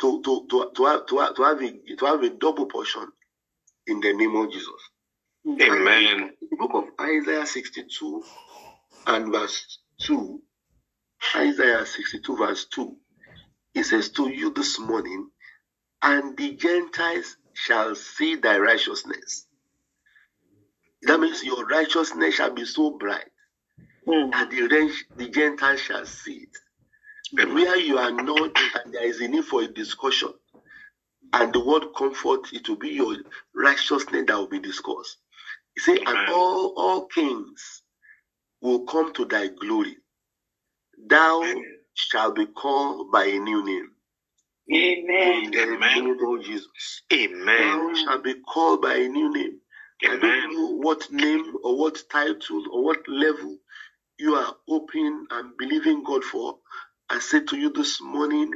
to 0.00 0.22
to 0.22 0.46
to, 0.50 0.70
to 0.76 0.84
have 0.86 1.06
to 1.06 1.18
have, 1.18 1.34
to 1.36 1.42
have 1.42 1.62
a 1.62 1.96
to 1.96 2.06
have 2.06 2.22
a 2.22 2.30
double 2.30 2.66
portion 2.66 3.06
in 3.86 4.00
the 4.00 4.12
name 4.12 4.36
of 4.36 4.52
Jesus. 4.52 4.90
Amen. 5.48 6.30
The 6.50 6.56
book 6.56 6.72
of 6.74 6.84
Isaiah 7.00 7.46
62 7.46 8.24
and 9.06 9.32
verse 9.32 9.80
2. 10.02 10.40
Isaiah 11.36 11.86
62 11.86 12.36
verse 12.36 12.66
2. 12.74 12.96
It 13.74 13.84
says 13.84 14.10
to 14.12 14.28
you 14.28 14.52
this 14.54 14.78
morning, 14.80 15.30
and 16.02 16.36
the 16.36 16.56
Gentiles 16.56 17.36
shall 17.54 17.94
see 17.96 18.36
thy 18.36 18.58
righteousness. 18.58 19.46
That 21.02 21.20
means 21.20 21.44
your 21.44 21.66
righteousness 21.66 22.36
shall 22.36 22.54
be 22.54 22.64
so 22.66 22.98
bright, 22.98 23.28
Mm. 24.08 24.30
and 24.34 24.50
the, 24.50 24.68
the 25.16 25.28
Gentiles 25.30 25.80
shall 25.80 26.06
see 26.06 26.46
it. 26.46 26.56
Where 27.52 27.76
you 27.78 27.98
are 27.98 28.12
not, 28.12 28.52
and 28.84 28.94
there 28.94 29.04
is 29.06 29.20
a 29.20 29.28
need 29.28 29.44
for 29.46 29.62
a 29.62 29.68
discussion, 29.68 30.32
and 31.34 31.52
the 31.52 31.60
word 31.64 31.86
comfort, 31.96 32.52
it 32.52 32.68
will 32.68 32.76
be 32.78 32.90
your 32.90 33.16
righteousness 33.54 34.24
that 34.28 34.36
will 34.38 34.48
be 34.48 34.60
discussed. 34.60 35.18
He 35.80 35.92
said, 35.92 36.00
and 36.06 36.28
all, 36.28 36.74
all 36.76 37.06
kings 37.06 37.82
will 38.62 38.84
come 38.86 39.12
to 39.14 39.26
thy 39.26 39.48
glory. 39.48 39.96
Thou 40.98 41.42
shalt 41.94 42.36
be 42.36 42.46
called 42.46 43.12
by 43.12 43.26
a 43.26 43.38
new 43.40 43.64
name. 43.64 43.90
Amen. 44.72 45.44
In 45.44 45.52
the 45.52 45.66
Amen. 45.66 46.04
name 46.04 46.18
of 46.26 46.44
Jesus. 46.44 47.02
Amen. 47.12 47.56
Thou 47.58 47.92
shalt 47.94 48.24
be 48.24 48.34
called 48.34 48.82
by 48.82 48.94
a 48.96 49.08
new 49.08 49.32
name. 49.32 49.60
Amen. 50.04 50.12
I 50.12 50.16
don't 50.18 50.22
Amen. 50.44 50.50
know 50.54 50.76
what 50.78 51.10
name 51.12 51.54
or 51.64 51.78
what 51.78 52.02
title 52.10 52.64
or 52.72 52.84
what 52.84 53.08
level 53.08 53.58
you 54.18 54.34
are 54.36 54.56
hoping 54.68 55.26
and 55.30 55.56
believing 55.58 56.04
God 56.04 56.24
for. 56.24 56.58
I 57.10 57.20
say 57.20 57.40
to 57.44 57.58
you 57.58 57.72
this 57.72 58.00
morning, 58.02 58.52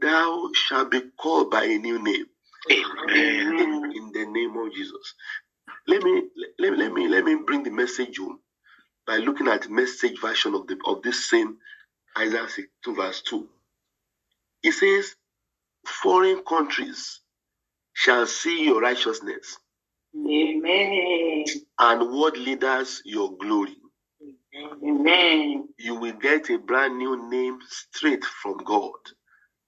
thou 0.00 0.50
shalt 0.54 0.90
be 0.92 1.02
called 1.18 1.50
by 1.50 1.64
a 1.64 1.78
new 1.78 2.02
name 2.02 2.26
Amen. 2.70 3.54
in, 3.58 3.92
in 3.96 4.12
the 4.12 4.26
name 4.26 4.56
of 4.56 4.72
Jesus. 4.74 5.14
Let 5.88 6.02
me 6.02 6.22
let, 6.58 6.78
let 6.78 6.92
me 6.92 7.08
let 7.08 7.24
me 7.24 7.36
bring 7.46 7.64
the 7.64 7.70
message 7.70 8.18
home 8.18 8.40
by 9.06 9.18
looking 9.18 9.48
at 9.48 9.62
the 9.62 9.70
message 9.70 10.20
version 10.20 10.54
of 10.54 10.66
the 10.68 10.78
of 10.86 11.02
this 11.02 11.28
same 11.30 11.58
Isaiah 12.18 12.48
62 12.48 12.94
verse 12.96 13.22
2. 13.22 13.48
It 14.64 14.72
says, 14.72 15.14
Foreign 15.86 16.42
countries 16.44 17.20
shall 17.94 18.26
see 18.26 18.64
your 18.64 18.80
righteousness, 18.82 19.58
Amen. 20.16 21.44
and 21.78 22.00
world 22.12 22.38
leaders 22.38 23.02
your 23.04 23.36
glory. 23.38 23.76
Amen. 24.84 25.68
You 25.78 25.96
will 25.96 26.14
get 26.14 26.50
a 26.50 26.58
brand 26.58 26.98
new 26.98 27.30
name 27.30 27.58
straight 27.68 28.24
from 28.24 28.58
God. 28.58 28.92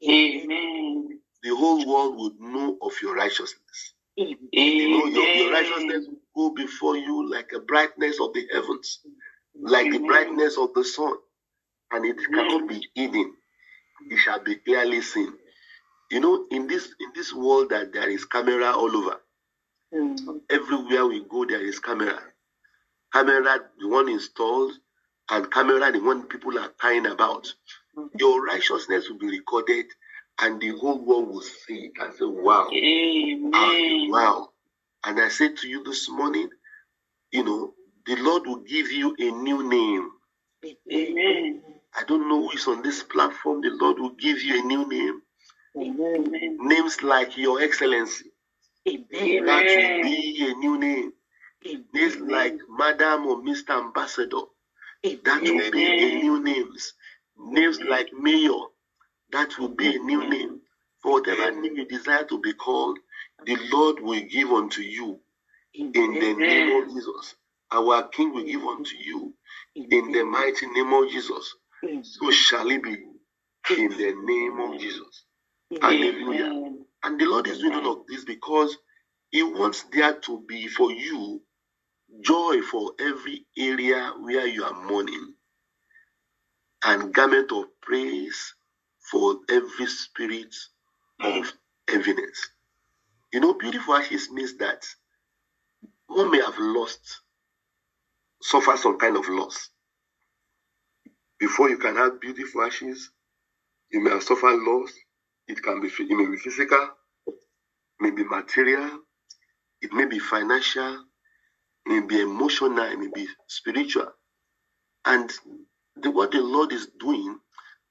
Amen. 0.08 1.20
The 1.42 1.50
whole 1.56 1.86
world 1.86 2.16
would 2.18 2.40
know 2.40 2.78
of 2.82 2.92
your 3.02 3.16
righteousness. 3.16 3.94
You 4.16 4.90
know, 4.90 5.06
your, 5.06 5.28
your 5.28 5.52
righteousness 5.52 6.06
will 6.34 6.50
go 6.50 6.54
before 6.54 6.96
you 6.96 7.30
like 7.30 7.52
a 7.56 7.60
brightness 7.60 8.20
of 8.20 8.32
the 8.34 8.46
heavens, 8.52 9.00
like 9.60 9.90
the 9.92 9.98
brightness 10.00 10.58
of 10.58 10.74
the 10.74 10.84
sun, 10.84 11.14
and 11.92 12.04
it 12.06 12.18
cannot 12.32 12.68
be 12.68 12.86
hidden. 12.94 13.34
It 14.10 14.18
shall 14.18 14.42
be 14.42 14.56
clearly 14.56 15.02
seen. 15.02 15.32
You 16.10 16.20
know, 16.20 16.46
in 16.50 16.66
this 16.68 16.86
in 17.00 17.10
this 17.14 17.34
world 17.34 17.70
that 17.70 17.92
there 17.92 18.08
is 18.10 18.24
camera 18.26 18.72
all 18.72 18.96
over. 18.96 19.16
Mm. 19.94 20.40
Everywhere 20.50 21.06
we 21.06 21.24
go, 21.28 21.44
there 21.46 21.64
is 21.64 21.78
camera. 21.80 22.18
Camera, 23.12 23.60
the 23.80 23.88
one 23.88 24.08
installed, 24.08 24.72
and 25.30 25.50
camera, 25.52 25.92
the 25.92 26.00
one 26.00 26.24
people 26.28 26.58
are 26.58 26.70
crying 26.78 27.06
about. 27.06 27.48
Your 28.18 28.44
righteousness 28.44 29.08
will 29.10 29.18
be 29.18 29.28
recorded, 29.30 29.86
and 30.40 30.60
the 30.60 30.70
whole 30.78 31.04
world 31.04 31.28
will 31.28 31.42
see 31.42 31.86
it 31.86 31.92
and 32.00 32.12
say, 32.14 32.24
"Wow, 32.24 32.68
Amen. 32.72 34.10
wow!" 34.10 34.50
And 35.04 35.20
I 35.20 35.28
say 35.28 35.54
to 35.54 35.68
you 35.68 35.82
this 35.84 36.08
morning, 36.08 36.48
you 37.32 37.44
know, 37.44 37.74
the 38.06 38.16
Lord 38.16 38.46
will 38.46 38.60
give 38.60 38.90
you 38.90 39.14
a 39.18 39.30
new 39.30 39.68
name. 39.68 40.10
Amen. 40.92 41.62
I 41.94 42.04
don't 42.04 42.28
know 42.28 42.42
who 42.48 42.52
is 42.52 42.66
on 42.66 42.82
this 42.82 43.02
platform. 43.02 43.60
The 43.60 43.70
Lord 43.70 43.98
will 43.98 44.14
give 44.14 44.40
you 44.42 44.60
a 44.60 44.66
new 44.66 44.88
name. 44.88 45.22
Amen. 45.76 46.58
Names 46.60 47.02
like 47.02 47.36
Your 47.36 47.60
Excellency. 47.60 48.30
Amen. 48.88 49.46
That 49.46 49.64
will 49.64 50.02
be 50.02 50.46
a 50.50 50.54
new 50.54 50.78
name. 50.78 51.12
Names 51.94 52.16
like 52.18 52.56
Madam 52.68 53.26
or 53.26 53.42
Mr. 53.42 53.70
Ambassador. 53.84 54.42
Amen. 55.04 55.20
That 55.24 55.42
will 55.42 55.70
be 55.70 55.84
a 55.84 56.22
new 56.22 56.42
names. 56.42 56.94
Names 57.38 57.80
like 57.80 58.08
Mayor. 58.12 58.66
That 59.32 59.58
will 59.58 59.70
be 59.74 59.96
a 59.96 59.98
new 59.98 60.28
name. 60.28 60.60
For 61.02 61.14
whatever 61.14 61.50
name 61.52 61.76
you 61.76 61.86
desire 61.86 62.24
to 62.24 62.40
be 62.40 62.54
called, 62.54 62.98
the 63.44 63.56
Lord 63.72 64.00
will 64.00 64.22
give 64.22 64.50
unto 64.50 64.82
you 64.82 65.20
in 65.74 65.92
the 65.92 66.34
name 66.34 66.82
of 66.82 66.94
Jesus. 66.94 67.36
Our 67.72 68.08
King 68.08 68.34
will 68.34 68.44
give 68.44 68.62
unto 68.64 68.96
you 68.96 69.34
in 69.76 70.12
the 70.12 70.24
mighty 70.24 70.66
name 70.68 70.92
of 70.92 71.10
Jesus. 71.10 71.54
So 72.02 72.30
shall 72.30 72.70
it 72.70 72.82
be 72.82 72.92
in 73.76 73.90
the 73.90 74.14
name 74.24 74.60
of 74.60 74.80
Jesus. 74.80 75.24
Hallelujah. 75.80 76.52
And 77.04 77.20
the 77.20 77.26
Lord 77.26 77.48
is 77.48 77.58
doing 77.60 77.74
all 77.74 77.92
of 78.00 78.06
this 78.08 78.24
because 78.24 78.76
He 79.30 79.42
wants 79.42 79.84
there 79.92 80.14
to 80.20 80.44
be 80.48 80.68
for 80.68 80.92
you 80.92 81.42
joy 82.22 82.62
for 82.62 82.92
every 83.00 83.46
area 83.58 84.12
where 84.20 84.46
you 84.46 84.64
are 84.64 84.84
mourning, 84.86 85.34
and 86.84 87.12
garment 87.14 87.52
of 87.52 87.64
praise 87.82 88.54
for 89.10 89.36
every 89.50 89.86
spirit 89.86 90.54
of 91.20 91.52
heaviness. 91.88 92.50
You 93.32 93.40
know, 93.40 93.54
beautiful 93.54 93.94
ashes 93.94 94.30
means 94.30 94.56
that 94.58 94.84
one 96.08 96.30
may 96.30 96.40
have 96.40 96.58
lost, 96.58 97.22
suffer 98.42 98.76
some 98.76 98.98
kind 98.98 99.16
of 99.16 99.28
loss. 99.28 99.70
Before 101.38 101.70
you 101.70 101.78
can 101.78 101.96
have 101.96 102.20
beautiful 102.20 102.62
ashes, 102.62 103.10
you 103.92 104.00
may 104.02 104.10
have 104.10 104.22
suffered 104.24 104.58
loss. 104.60 104.92
It 105.48 105.62
can 105.62 105.80
be 105.80 105.88
it 105.88 106.10
may 106.16 106.26
be 106.26 106.38
physical, 106.38 106.90
may 108.00 108.10
be 108.10 108.24
material, 108.24 109.00
it 109.82 109.92
may 109.92 110.06
be 110.06 110.18
financial, 110.18 110.94
it 111.86 111.88
may 111.88 112.00
be 112.06 112.20
emotional, 112.22 112.84
it 112.84 112.98
may 112.98 113.08
be 113.14 113.28
spiritual. 113.48 114.08
And 115.06 115.32
the, 115.96 116.10
what 116.10 116.32
the 116.32 116.42
Lord 116.42 116.72
is 116.72 116.88
doing 117.00 117.38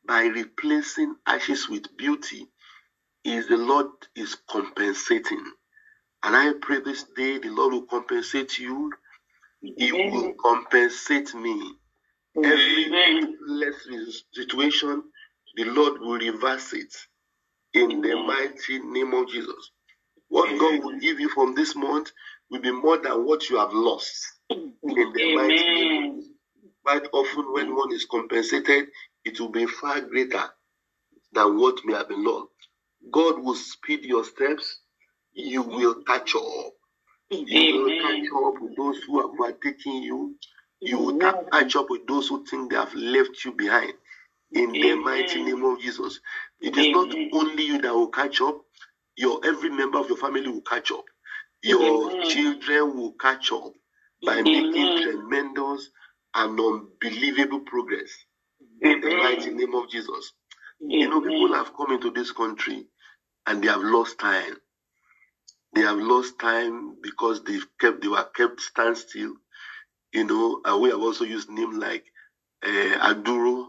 by 0.08 0.24
replacing 0.25 1.15
ashes 1.27 1.70
with 1.70 1.98
beauty 1.98 2.48
is 3.24 3.48
the 3.48 3.58
Lord 3.58 3.88
is 4.15 4.36
compensating. 4.50 5.43
And 6.24 6.36
I 6.36 6.53
pray 6.62 6.81
this 6.81 7.03
day 7.15 7.39
the 7.39 7.50
Lord 7.50 7.74
will 7.74 7.86
compensate 7.88 8.60
you. 8.60 8.91
He 9.62 9.91
will 9.91 10.34
compensate 10.43 11.34
me. 11.36 11.74
Every 12.43 12.86
less 13.48 13.88
situation, 14.34 15.03
the 15.55 15.65
Lord 15.65 16.01
will 16.01 16.20
reverse 16.20 16.74
it 16.74 16.93
in 17.74 18.01
the 18.01 18.15
mighty 18.15 18.79
name 18.79 19.13
of 19.13 19.29
Jesus. 19.29 19.72
What 20.29 20.50
God 20.60 20.84
will 20.84 21.00
give 21.00 21.20
you 21.20 21.29
from 21.29 21.55
this 21.55 21.75
month 21.75 22.12
will 22.51 22.62
be 22.62 22.72
more 22.72 22.98
than 22.98 23.25
what 23.25 23.50
you 23.50 23.58
have 23.58 23.74
lost 23.74 24.13
in 24.50 24.74
the 25.13 25.36
mighty 25.36 25.55
name. 25.65 26.24
Quite 26.86 27.08
often, 27.13 27.53
when 27.53 27.75
one 27.75 27.93
is 27.93 28.05
compensated, 28.05 28.88
it 29.25 29.40
will 29.40 29.50
be 29.51 29.66
far 29.68 30.01
greater 30.01 30.44
than 31.34 31.58
what 31.60 31.78
may 31.86 31.94
have 31.96 32.10
been 32.10 32.24
lost. 32.25 32.50
God 33.12 33.40
will 33.44 33.56
speed 33.56 34.06
your 34.06 34.24
steps. 34.25 34.82
You 35.34 35.63
will 35.63 36.04
catch 36.04 36.36
up. 36.36 36.74
You 37.46 37.66
will 37.68 37.92
catch 38.01 38.24
up 38.36 38.62
with 38.62 38.78
those 38.78 38.98
who 39.06 39.22
have 39.22 39.32
overtaken 39.40 40.04
you. 40.04 40.36
You 40.82 41.00
will 41.00 41.13
catch 41.51 41.75
up 41.75 41.88
with 41.90 42.08
those 42.08 42.28
who 42.30 42.46
think 42.46 42.72
they 42.72 42.78
have 42.78 42.94
left 42.96 43.46
you 43.46 43.54
behind. 43.54 43.94
In 44.54 44.80
the 44.80 44.96
mighty 44.96 45.44
name 45.44 45.63
of 45.66 45.82
Jesus. 45.82 46.20
It 46.62 46.78
is 46.78 46.90
not 46.92 47.16
only 47.34 47.63
you 47.66 47.82
that 47.82 47.94
will 47.94 48.10
catch 48.10 48.42
up, 48.42 48.62
your 49.18 49.42
every 49.46 49.70
member 49.70 50.00
of 50.00 50.10
your 50.10 50.18
family 50.18 50.48
will 50.50 50.62
catch 50.62 50.92
up. 50.92 51.06
Your 51.63 52.13
children 52.22 52.98
will 52.98 53.13
catch 53.20 53.51
up 53.51 53.74
by 54.25 54.42
making 54.44 54.96
tremendous 54.96 55.90
and 56.36 56.60
unbelievable 56.60 57.62
progress. 57.62 58.12
In 58.82 59.02
the 59.02 59.16
mighty 59.18 59.52
name 59.52 59.76
of 59.76 59.90
Jesus. 59.92 60.34
You 60.82 61.10
know, 61.10 61.22
people 61.22 61.54
have 61.56 61.76
come 61.76 61.92
into 61.94 62.12
this 62.12 62.32
country 62.32 62.86
and 63.48 63.64
they 63.64 63.68
have 63.70 63.82
lost 63.84 64.20
time. 64.20 64.56
They 65.76 65.82
have 65.82 65.98
lost 66.00 66.40
time 66.40 66.98
because 67.02 67.44
they've 67.44 67.66
kept 67.82 68.02
they 68.02 68.10
were 68.10 68.26
kept 68.36 68.62
standstill. 68.62 69.34
You 70.14 70.26
know, 70.26 70.62
and 70.66 70.82
we 70.82 70.90
have 70.92 71.02
also 71.02 71.26
used 71.26 71.50
names 71.50 71.78
like 71.78 72.06
uh, 72.66 73.14
Aduro 73.14 73.68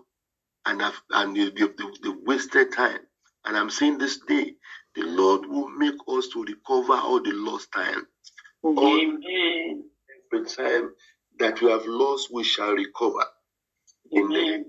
and 0.66 0.82
have, 0.82 1.00
and 1.12 1.36
they, 1.36 1.50
they, 1.50 1.66
they 2.02 2.10
wasted 2.26 2.72
time. 2.72 3.00
And 3.46 3.56
I'm 3.56 3.70
saying 3.70 3.98
this 3.98 4.18
day, 4.28 4.54
the 4.96 5.02
Lord 5.04 5.46
will 5.46 5.68
make 5.70 5.96
us 6.08 6.28
to 6.30 6.44
recover 6.44 6.94
all 6.94 7.22
the 7.22 7.32
lost 7.32 7.72
time. 7.72 8.06
All 8.62 9.00
every 10.32 10.46
time 10.46 10.92
that 11.38 11.60
we 11.62 11.70
have 11.70 11.86
lost, 11.86 12.30
we 12.32 12.44
shall 12.44 12.72
recover. 12.72 13.24
In 14.12 14.28
the 14.28 14.64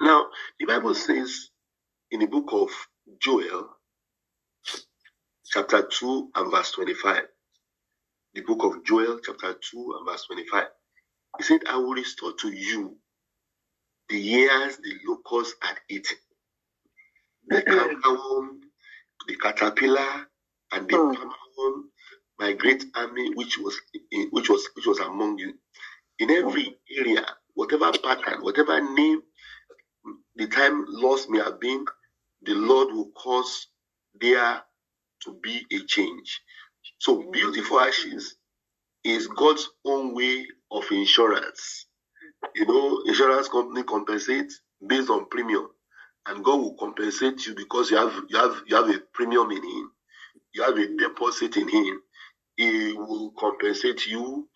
now, 0.00 0.26
the 0.58 0.66
Bible 0.66 0.94
says 0.94 1.50
in 2.10 2.20
the 2.20 2.26
book 2.26 2.48
of 2.52 2.70
Joel, 3.20 3.68
chapter 5.44 5.82
2 5.82 6.30
and 6.34 6.50
verse 6.50 6.72
25, 6.72 7.22
the 8.34 8.40
book 8.42 8.64
of 8.64 8.84
Joel, 8.84 9.18
chapter 9.24 9.54
2 9.54 9.94
and 9.98 10.06
verse 10.08 10.26
25, 10.26 10.64
he 11.38 11.44
said, 11.44 11.60
I 11.68 11.76
will 11.76 11.92
restore 11.94 12.32
to 12.40 12.48
you 12.48 12.96
the 14.08 14.18
years 14.18 14.76
the 14.76 14.92
locust 15.06 15.56
had 15.60 15.76
eaten, 15.88 16.18
the 17.48 17.62
cankerworm, 17.62 18.60
the 19.26 19.36
caterpillar, 19.36 20.28
and 20.72 20.88
the 20.88 20.96
hmm. 20.96 21.12
palmerworm, 21.12 21.82
my 22.38 22.52
great 22.52 22.84
army 22.94 23.32
which 23.34 23.58
was 23.58 23.80
which 24.30 24.48
was 24.48 24.68
which 24.74 24.86
was 24.86 24.98
among 25.00 25.38
you. 25.38 25.54
In 26.18 26.30
every 26.30 26.76
area, 26.96 27.26
whatever 27.54 27.90
pattern, 27.92 28.42
whatever 28.42 28.80
name 28.94 29.22
the 30.36 30.48
time 30.48 30.84
lost 30.88 31.30
may 31.30 31.38
have 31.40 31.60
been, 31.60 31.84
the 32.42 32.54
Lord 32.54 32.94
will 32.94 33.10
cause 33.12 33.68
there 34.20 34.62
to 35.24 35.38
be 35.42 35.64
a 35.72 35.80
change. 35.86 36.40
So, 36.98 37.30
beautiful 37.32 37.80
ashes 37.80 38.36
is 39.04 39.28
God's 39.28 39.68
own 39.86 40.14
way 40.14 40.46
of 40.70 40.84
insurance. 40.92 41.86
You 42.56 42.66
know, 42.66 43.02
insurance 43.06 43.48
company 43.48 43.84
compensates 43.84 44.60
based 44.86 45.10
on 45.10 45.26
premium, 45.30 45.68
and 46.26 46.44
God 46.44 46.56
will 46.60 46.76
compensate 46.76 47.46
you 47.46 47.54
because 47.54 47.90
you 47.90 47.98
have 47.98 48.14
you 48.30 48.38
have 48.38 48.62
you 48.66 48.76
have 48.76 48.90
a 48.90 49.00
premium 49.14 49.50
in 49.52 49.62
Him, 49.64 49.92
you 50.54 50.62
have 50.64 50.78
a 50.78 50.96
deposit 50.96 51.56
in 51.58 51.68
Him. 51.68 52.00
He 52.56 52.92
will 52.94 53.32
compensate 53.38 54.06
you. 54.06 54.48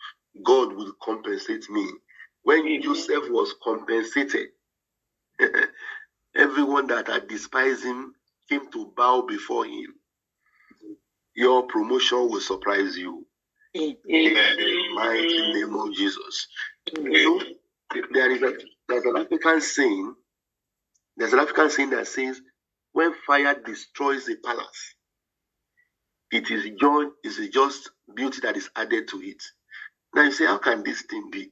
God 0.44 0.74
will 0.74 0.92
compensate 1.02 1.68
me. 1.70 1.88
When 2.44 2.82
Joseph 2.82 3.30
was 3.30 3.54
compensated, 3.62 4.48
everyone 6.36 6.88
that 6.88 7.08
had 7.08 7.28
despised 7.28 7.84
him 7.84 8.14
came 8.50 8.70
to 8.72 8.92
bow 8.96 9.22
before 9.22 9.66
him. 9.66 9.94
Your 11.36 11.64
promotion 11.64 12.28
will 12.30 12.40
surprise 12.40 12.96
you. 12.98 13.26
In 14.08 14.34
the 14.34 14.94
mighty 14.94 15.52
name 15.54 15.74
of 15.76 15.94
Jesus. 15.94 16.48
So, 17.22 17.40
there 18.12 18.30
is 18.32 18.42
a 18.42 18.54
there's 18.88 19.04
an 19.06 19.16
African 19.18 19.60
saying, 19.60 20.14
there's 21.16 21.32
an 21.34 21.40
African 21.40 21.70
saying 21.70 21.90
that 21.90 22.08
says, 22.08 22.40
when 22.92 23.14
fire 23.26 23.56
destroys 23.64 24.28
a 24.28 24.36
palace, 24.36 24.94
it 26.32 26.50
is 26.50 26.68
joy, 26.80 27.06
is 27.24 27.40
just 27.52 27.90
beauty 28.14 28.40
that 28.42 28.56
is 28.56 28.70
added 28.76 29.08
to 29.08 29.18
it. 29.22 29.42
Now 30.14 30.24
you 30.24 30.32
say, 30.32 30.46
how 30.46 30.58
can 30.58 30.84
this 30.84 31.02
thing 31.02 31.30
be? 31.30 31.50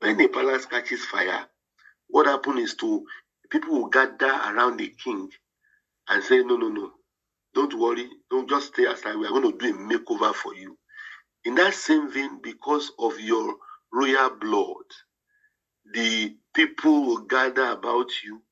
When 0.00 0.20
a 0.20 0.28
palace 0.28 0.66
catches 0.66 1.04
fire, 1.06 1.46
what 2.12 2.28
happened 2.28 2.60
is 2.60 2.76
to 2.76 3.06
people 3.50 3.74
will 3.74 3.88
gather 3.90 4.28
around 4.28 4.78
the 4.78 4.90
king 5.04 5.30
and 6.08 6.24
say, 6.24 6.42
No, 6.44 6.56
no, 6.56 6.68
no, 6.70 6.92
don't 7.54 7.74
worry, 7.78 8.08
don't 8.30 8.48
just 8.50 8.68
stay 8.74 8.86
aside. 8.86 9.16
We 9.16 9.26
are 9.26 9.30
going 9.30 9.52
to 9.52 9.58
do 9.58 9.70
a 9.74 9.78
makeover 9.78 10.34
for 10.34 10.54
you. 10.54 10.78
In 11.44 11.56
that 11.56 11.74
same 11.74 12.12
vein, 12.12 12.40
because 12.42 12.92
of 12.98 13.20
your 13.20 13.56
royal 13.92 14.30
blood, 14.40 14.86
the 15.94 16.36
people 16.54 17.06
will 17.06 17.22
gather 17.26 17.70
about 17.72 18.10
you 18.24 18.42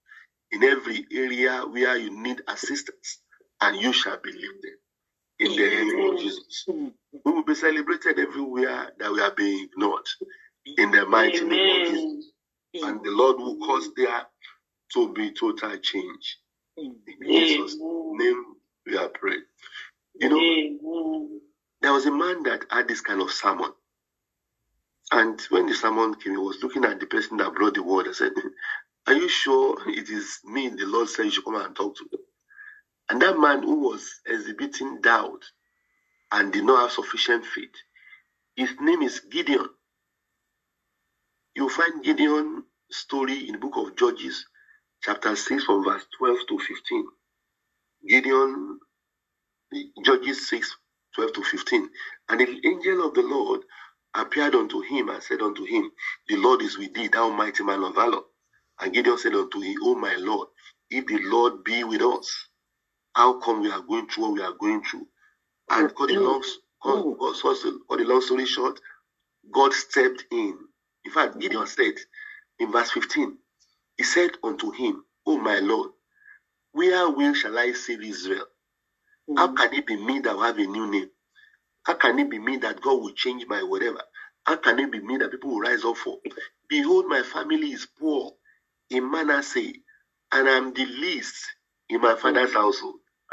in 0.52 0.64
every 0.64 1.06
area 1.12 1.62
where 1.68 1.96
you 1.98 2.10
need 2.22 2.42
assistance, 2.48 3.20
and 3.60 3.80
you 3.80 3.92
shall 3.92 4.18
be 4.22 4.32
lifted 4.32 4.76
in 5.40 5.56
the 5.56 5.70
name 5.70 6.00
of 6.00 6.18
Jesus. 6.18 6.68
We 7.24 7.32
will 7.32 7.44
be 7.44 7.54
celebrated 7.56 8.18
everywhere 8.18 8.92
that 8.98 9.12
we 9.12 9.20
are 9.20 9.34
being 9.34 9.66
ignored 9.72 10.06
in 10.78 10.92
the 10.92 11.06
mighty 11.06 11.44
name 11.46 11.68
of 11.70 11.84
Jesus. 11.84 12.32
And 12.74 13.00
mm. 13.00 13.04
the 13.04 13.10
Lord 13.10 13.38
will 13.38 13.56
cause 13.58 13.88
there 13.96 14.26
to 14.94 15.12
be 15.12 15.32
total 15.32 15.76
change. 15.78 16.38
Mm. 16.78 16.94
In 17.20 17.30
Jesus' 17.30 17.76
name 17.80 18.44
we 18.86 18.96
are 18.96 19.08
praying. 19.08 19.44
You 20.14 20.28
know, 20.28 21.28
there 21.80 21.92
was 21.92 22.06
a 22.06 22.10
man 22.12 22.42
that 22.44 22.64
had 22.70 22.88
this 22.88 23.00
kind 23.00 23.20
of 23.20 23.30
sermon. 23.30 23.72
And 25.12 25.40
when 25.50 25.66
the 25.66 25.74
sermon 25.74 26.14
came, 26.14 26.34
he 26.34 26.38
was 26.38 26.62
looking 26.62 26.84
at 26.84 27.00
the 27.00 27.06
person 27.06 27.36
that 27.38 27.54
brought 27.54 27.74
the 27.74 27.82
word 27.82 28.06
and 28.06 28.14
said, 28.14 28.32
Are 29.06 29.14
you 29.14 29.28
sure 29.28 29.76
it 29.88 30.08
is 30.08 30.38
me 30.44 30.68
the 30.68 30.86
Lord 30.86 31.08
said 31.08 31.24
you 31.24 31.30
should 31.30 31.44
come 31.44 31.56
and 31.56 31.74
talk 31.74 31.96
to? 31.96 32.04
Them? 32.10 32.20
And 33.08 33.22
that 33.22 33.38
man 33.38 33.62
who 33.62 33.80
was 33.80 34.20
exhibiting 34.26 35.00
doubt 35.00 35.42
and 36.30 36.52
did 36.52 36.64
not 36.64 36.82
have 36.82 36.92
sufficient 36.92 37.44
faith, 37.44 37.74
his 38.54 38.70
name 38.80 39.02
is 39.02 39.20
Gideon. 39.20 39.66
You 41.54 41.68
find 41.68 42.02
Gideon 42.04 42.64
story 42.90 43.48
in 43.48 43.52
the 43.52 43.58
book 43.58 43.76
of 43.76 43.96
Judges, 43.96 44.46
chapter 45.02 45.34
6, 45.34 45.64
from 45.64 45.84
verse 45.84 46.04
12 46.18 46.38
to 46.48 46.58
15. 46.58 47.04
Gideon, 48.08 48.78
Judges 50.04 50.48
6, 50.48 50.76
12 51.16 51.32
to 51.34 51.42
15. 51.42 51.88
And 52.28 52.40
the 52.40 52.60
angel 52.68 53.06
of 53.06 53.14
the 53.14 53.22
Lord 53.22 53.60
appeared 54.14 54.54
unto 54.54 54.80
him 54.80 55.08
and 55.08 55.22
said 55.22 55.42
unto 55.42 55.64
him, 55.64 55.90
The 56.28 56.36
Lord 56.36 56.62
is 56.62 56.78
with 56.78 56.94
thee, 56.94 57.08
thou 57.08 57.30
mighty 57.30 57.64
man 57.64 57.82
of 57.82 57.94
valor. 57.96 58.22
And 58.80 58.92
Gideon 58.94 59.18
said 59.18 59.34
unto 59.34 59.60
him, 59.60 59.76
O 59.82 59.94
my 59.96 60.14
Lord, 60.16 60.48
if 60.88 61.06
the 61.06 61.18
Lord 61.18 61.64
be 61.64 61.84
with 61.84 62.02
us, 62.02 62.48
how 63.14 63.40
come 63.40 63.62
we 63.62 63.70
are 63.70 63.80
going 63.82 64.08
through 64.08 64.24
what 64.24 64.32
we 64.34 64.42
are 64.42 64.52
going 64.52 64.82
through? 64.84 65.06
And 65.70 65.94
cut 65.94 66.08
the 66.08 66.14
mm. 66.14 66.24
long, 66.24 66.42
cut, 66.82 67.18
cut 67.88 67.98
the 67.98 68.04
long 68.04 68.20
story 68.22 68.46
short, 68.46 68.80
God 69.52 69.72
stepped 69.72 70.24
in. 70.30 70.56
In 71.04 71.12
fact, 71.12 71.38
Gideon 71.38 71.66
said 71.66 71.94
in 72.58 72.72
verse 72.72 72.90
15, 72.92 73.36
He 73.96 74.04
said 74.04 74.32
unto 74.44 74.70
him, 74.72 75.04
O 75.26 75.38
my 75.38 75.58
Lord, 75.60 75.90
where 76.72 77.10
will 77.10 77.34
shall 77.34 77.58
I 77.58 77.72
save 77.72 78.02
Israel? 78.02 78.46
How 79.36 79.48
mm. 79.48 79.56
can 79.56 79.74
it 79.74 79.86
be 79.86 79.96
me 79.96 80.20
that 80.20 80.36
will 80.36 80.44
have 80.44 80.58
a 80.58 80.66
new 80.66 80.90
name? 80.90 81.10
How 81.84 81.94
can 81.94 82.18
it 82.18 82.30
be 82.30 82.38
me 82.38 82.56
that 82.58 82.80
God 82.80 83.00
will 83.00 83.12
change 83.12 83.46
my 83.48 83.62
whatever? 83.62 84.02
How 84.44 84.56
can 84.56 84.78
it 84.78 84.92
be 84.92 85.00
me 85.00 85.16
that 85.18 85.30
people 85.30 85.50
will 85.50 85.60
rise 85.60 85.84
up 85.84 85.96
for? 85.96 86.18
Behold, 86.68 87.06
my 87.08 87.22
family 87.22 87.72
is 87.72 87.86
poor 87.98 88.32
in 88.90 89.10
Manasseh, 89.10 89.72
and 90.32 90.48
I'm 90.48 90.72
the 90.74 90.86
least 90.86 91.44
in 91.88 92.00
my 92.00 92.16
father's 92.16 92.52
household. 92.52 92.96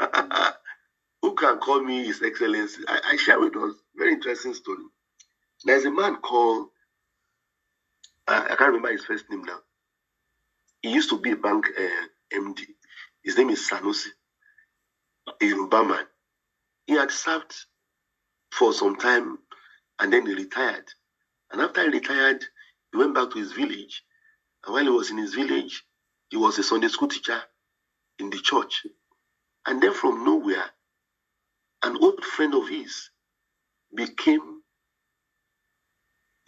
Who 1.22 1.34
can 1.34 1.58
call 1.58 1.82
me 1.82 2.06
His 2.06 2.22
Excellency? 2.22 2.82
I, 2.88 3.00
I 3.12 3.16
share 3.16 3.40
with 3.40 3.56
us 3.56 3.74
very 3.96 4.12
interesting 4.14 4.54
story. 4.54 4.84
There's 5.64 5.84
a 5.84 5.90
man 5.90 6.16
called 6.16 6.68
I 8.28 8.56
can't 8.56 8.68
remember 8.72 8.92
his 8.92 9.04
first 9.06 9.26
name 9.30 9.44
now. 9.44 9.60
He 10.82 10.92
used 10.92 11.10
to 11.10 11.20
be 11.20 11.32
a 11.32 11.36
bank 11.36 11.66
uh, 11.78 12.36
MD. 12.36 12.62
His 13.24 13.38
name 13.38 13.50
is 13.50 13.68
Sanusi. 13.70 14.08
He's 15.40 15.54
a 15.54 15.56
man. 15.84 16.04
He 16.86 16.94
had 16.94 17.10
served 17.10 17.54
for 18.52 18.72
some 18.72 18.96
time 18.96 19.38
and 20.00 20.12
then 20.12 20.26
he 20.26 20.34
retired. 20.34 20.86
And 21.52 21.60
after 21.62 21.82
he 21.82 21.88
retired, 21.90 22.44
he 22.92 22.98
went 22.98 23.14
back 23.14 23.30
to 23.32 23.38
his 23.38 23.52
village. 23.52 24.04
And 24.64 24.74
while 24.74 24.84
he 24.84 24.90
was 24.90 25.10
in 25.10 25.18
his 25.18 25.34
village, 25.34 25.84
he 26.30 26.36
was 26.38 26.58
a 26.58 26.64
Sunday 26.64 26.88
school 26.88 27.08
teacher 27.08 27.40
in 28.20 28.30
the 28.30 28.38
church. 28.38 28.86
And 29.66 29.82
then 29.82 29.94
from 29.94 30.24
nowhere, 30.24 30.70
an 31.84 31.96
old 31.98 32.24
friend 32.24 32.54
of 32.54 32.68
his 32.68 33.10
became 33.94 34.57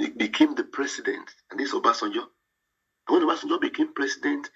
became 0.09 0.55
the 0.55 0.65
president, 0.65 1.31
and 1.51 1.61
this 1.61 1.75
Obasanjo. 1.75 2.25
And 3.09 3.19
when 3.19 3.23
Obasanjo 3.29 3.61
became 3.61 3.93
president, 3.95 4.51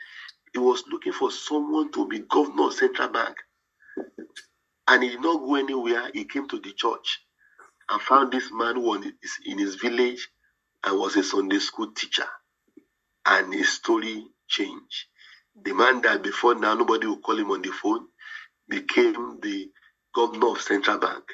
he 0.52 0.59
was 0.59 0.85
looking 0.90 1.12
for 1.12 1.30
someone 1.30 1.92
to 1.92 2.09
be 2.09 2.20
governor 2.20 2.68
of 2.68 2.74
central 2.74 3.09
bank. 3.09 3.37
And 4.88 5.02
he 5.02 5.11
did 5.11 5.22
not 5.22 5.38
go 5.38 5.57
anywhere. 5.57 6.11
He 6.14 6.24
came 6.24 6.48
to 6.48 6.61
the 6.61 6.72
church 6.72 7.20
and 7.90 8.00
found 8.02 8.33
this 8.33 8.50
man 8.52 8.76
who 8.76 8.83
was 8.83 9.07
in 9.46 9.59
his 9.59 9.76
village 9.76 10.28
and 10.85 10.98
was 10.98 11.16
a 11.16 11.22
Sunday 11.24 11.59
school 11.61 11.92
teacher. 11.92 12.26
And 13.26 13.52
his 13.54 13.70
story 13.72 14.26
changed. 14.48 15.07
The 15.64 15.74
man 15.74 16.02
that 16.02 16.22
before 16.22 16.54
now 16.57 16.74
nobody 16.74 17.07
would 17.07 17.22
call 17.22 17.38
him 17.38 17.50
on 17.50 17.62
the 17.62 17.70
phone 17.70 18.07
became 18.68 19.40
the 19.42 19.70
governor 20.14 20.48
of 20.50 20.61
central 20.61 20.98
bank. 20.98 21.24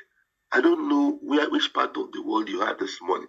I 0.53 0.61
don't 0.61 0.88
know 0.88 1.18
where 1.23 1.51
which 1.51 1.73
part 1.75 1.96
of 1.96 2.12
the 2.12 2.23
world 2.23 2.49
you 2.49 2.62
are 2.62 2.77
this 2.79 2.99
morning, 3.03 3.29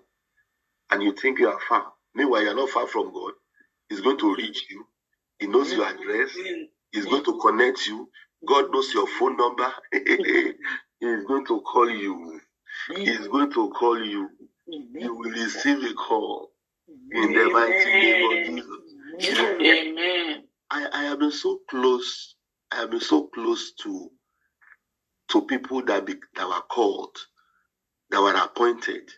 and 0.91 1.03
you 1.03 1.13
think 1.13 1.39
you 1.39 1.49
are 1.49 1.59
far. 1.69 1.85
Meanwhile, 2.15 2.43
you 2.43 2.49
are 2.51 2.55
not 2.55 2.69
far 2.69 2.87
from 2.87 3.13
God. 3.13 3.33
He's 3.89 4.01
going 4.01 4.19
to 4.19 4.35
reach 4.35 4.65
you. 4.71 4.85
He 5.39 5.47
knows 5.47 5.73
your 5.73 5.87
address. 5.87 6.31
He's 6.91 7.05
going 7.05 7.25
to 7.25 7.39
connect 7.41 7.87
you. 7.87 8.09
God 8.47 8.71
knows 8.73 8.93
your 8.93 9.07
phone 9.07 9.37
number. 9.37 9.71
He's 9.93 11.25
going 11.25 11.45
to 11.47 11.61
call 11.61 11.89
you. 11.89 12.41
He's 13.05 13.27
going 13.29 13.51
to 13.53 13.69
call 13.71 14.03
you. 14.03 14.29
You 14.97 15.15
will 15.15 15.31
receive 15.31 15.83
a 15.83 15.93
call 15.95 16.51
in 17.11 17.33
the 17.33 17.49
mighty 17.49 17.91
name 17.93 18.23
of 18.23 18.43
Jesus. 18.45 18.95
Amen. 19.27 19.79
I, 20.71 20.87
I 20.93 21.03
have 21.05 21.19
been 21.19 21.31
so 21.31 21.59
close. 21.69 22.35
I 22.71 22.77
have 22.77 22.91
been 22.91 23.01
so 23.01 23.27
close 23.33 23.73
to 23.83 24.11
to 25.29 25.43
people 25.43 25.83
that 25.85 26.05
be, 26.05 26.15
that 26.35 26.47
were 26.47 26.61
called, 26.69 27.15
that 28.11 28.21
were 28.21 28.35
appointed. 28.35 29.09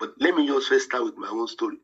But 0.00 0.14
let 0.20 0.34
me 0.34 0.46
just 0.48 0.68
first 0.68 0.86
start 0.86 1.04
with 1.04 1.18
my 1.18 1.28
own 1.28 1.48
story. 1.48 1.78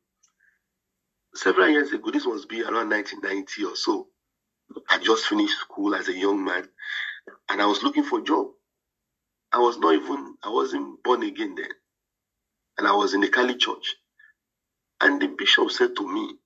Several 1.35 1.69
years 1.69 1.93
ago, 1.93 2.11
this 2.11 2.27
must 2.27 2.49
be 2.49 2.63
around 2.63 2.91
1990 2.91 3.65
or 3.65 3.77
so. 3.77 4.09
I 4.91 4.99
just 4.99 5.27
finished 5.27 5.59
school 5.61 5.95
as 5.95 6.09
a 6.09 6.17
young 6.17 6.45
man, 6.45 6.69
and 7.51 7.63
I 7.63 7.67
was 7.67 7.83
looking 7.83 8.05
for 8.05 8.21
a 8.21 8.25
job. 8.25 8.49
I 9.53 9.59
was 9.59 9.79
not 9.79 9.95
even, 9.95 10.37
I 10.43 10.51
wasn't 10.51 11.03
born 11.05 11.23
again 11.23 11.55
then. 11.57 11.71
And 12.79 12.87
I 12.89 12.93
was 12.95 13.15
in 13.15 13.21
the 13.23 13.29
Cali 13.29 13.57
church. 13.57 13.97
And 15.01 15.21
the 15.21 15.29
bishop 15.29 15.71
said 15.71 15.97
to 15.97 16.09
me, 16.09 16.37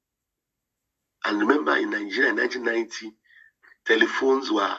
and 1.24 1.40
remember 1.40 1.76
in 1.76 1.90
Nigeria 1.90 2.30
in 2.30 2.37
1990, 2.37 3.12
telephones 3.87 4.50
were, 4.52 4.76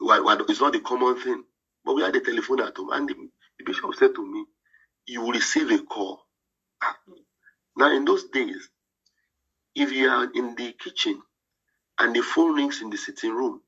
were, 0.00 0.46
it's 0.48 0.60
not 0.60 0.76
a 0.76 0.80
common 0.80 1.20
thing. 1.20 1.44
But 1.84 1.94
we 1.96 2.02
had 2.02 2.16
a 2.16 2.20
telephone 2.20 2.60
at 2.62 2.76
home. 2.76 2.90
And 2.92 3.08
the, 3.08 3.14
the 3.58 3.64
bishop 3.64 3.94
said 3.96 4.14
to 4.16 4.26
me, 4.26 4.44
you 5.06 5.22
will 5.22 5.32
receive 5.32 5.70
a 5.72 5.78
call. 5.80 6.20
Now, 7.76 7.94
in 7.96 8.04
those 8.04 8.24
days, 8.30 8.68
if 9.74 9.92
you 9.92 10.08
are 10.08 10.28
in 10.34 10.54
the 10.56 10.72
kitchen 10.72 11.22
and 11.98 12.14
the 12.16 12.22
phone 12.22 12.56
rings 12.56 12.82
in 12.82 12.90
the 12.90 12.98
sitting 12.98 13.34
room, 13.34 13.62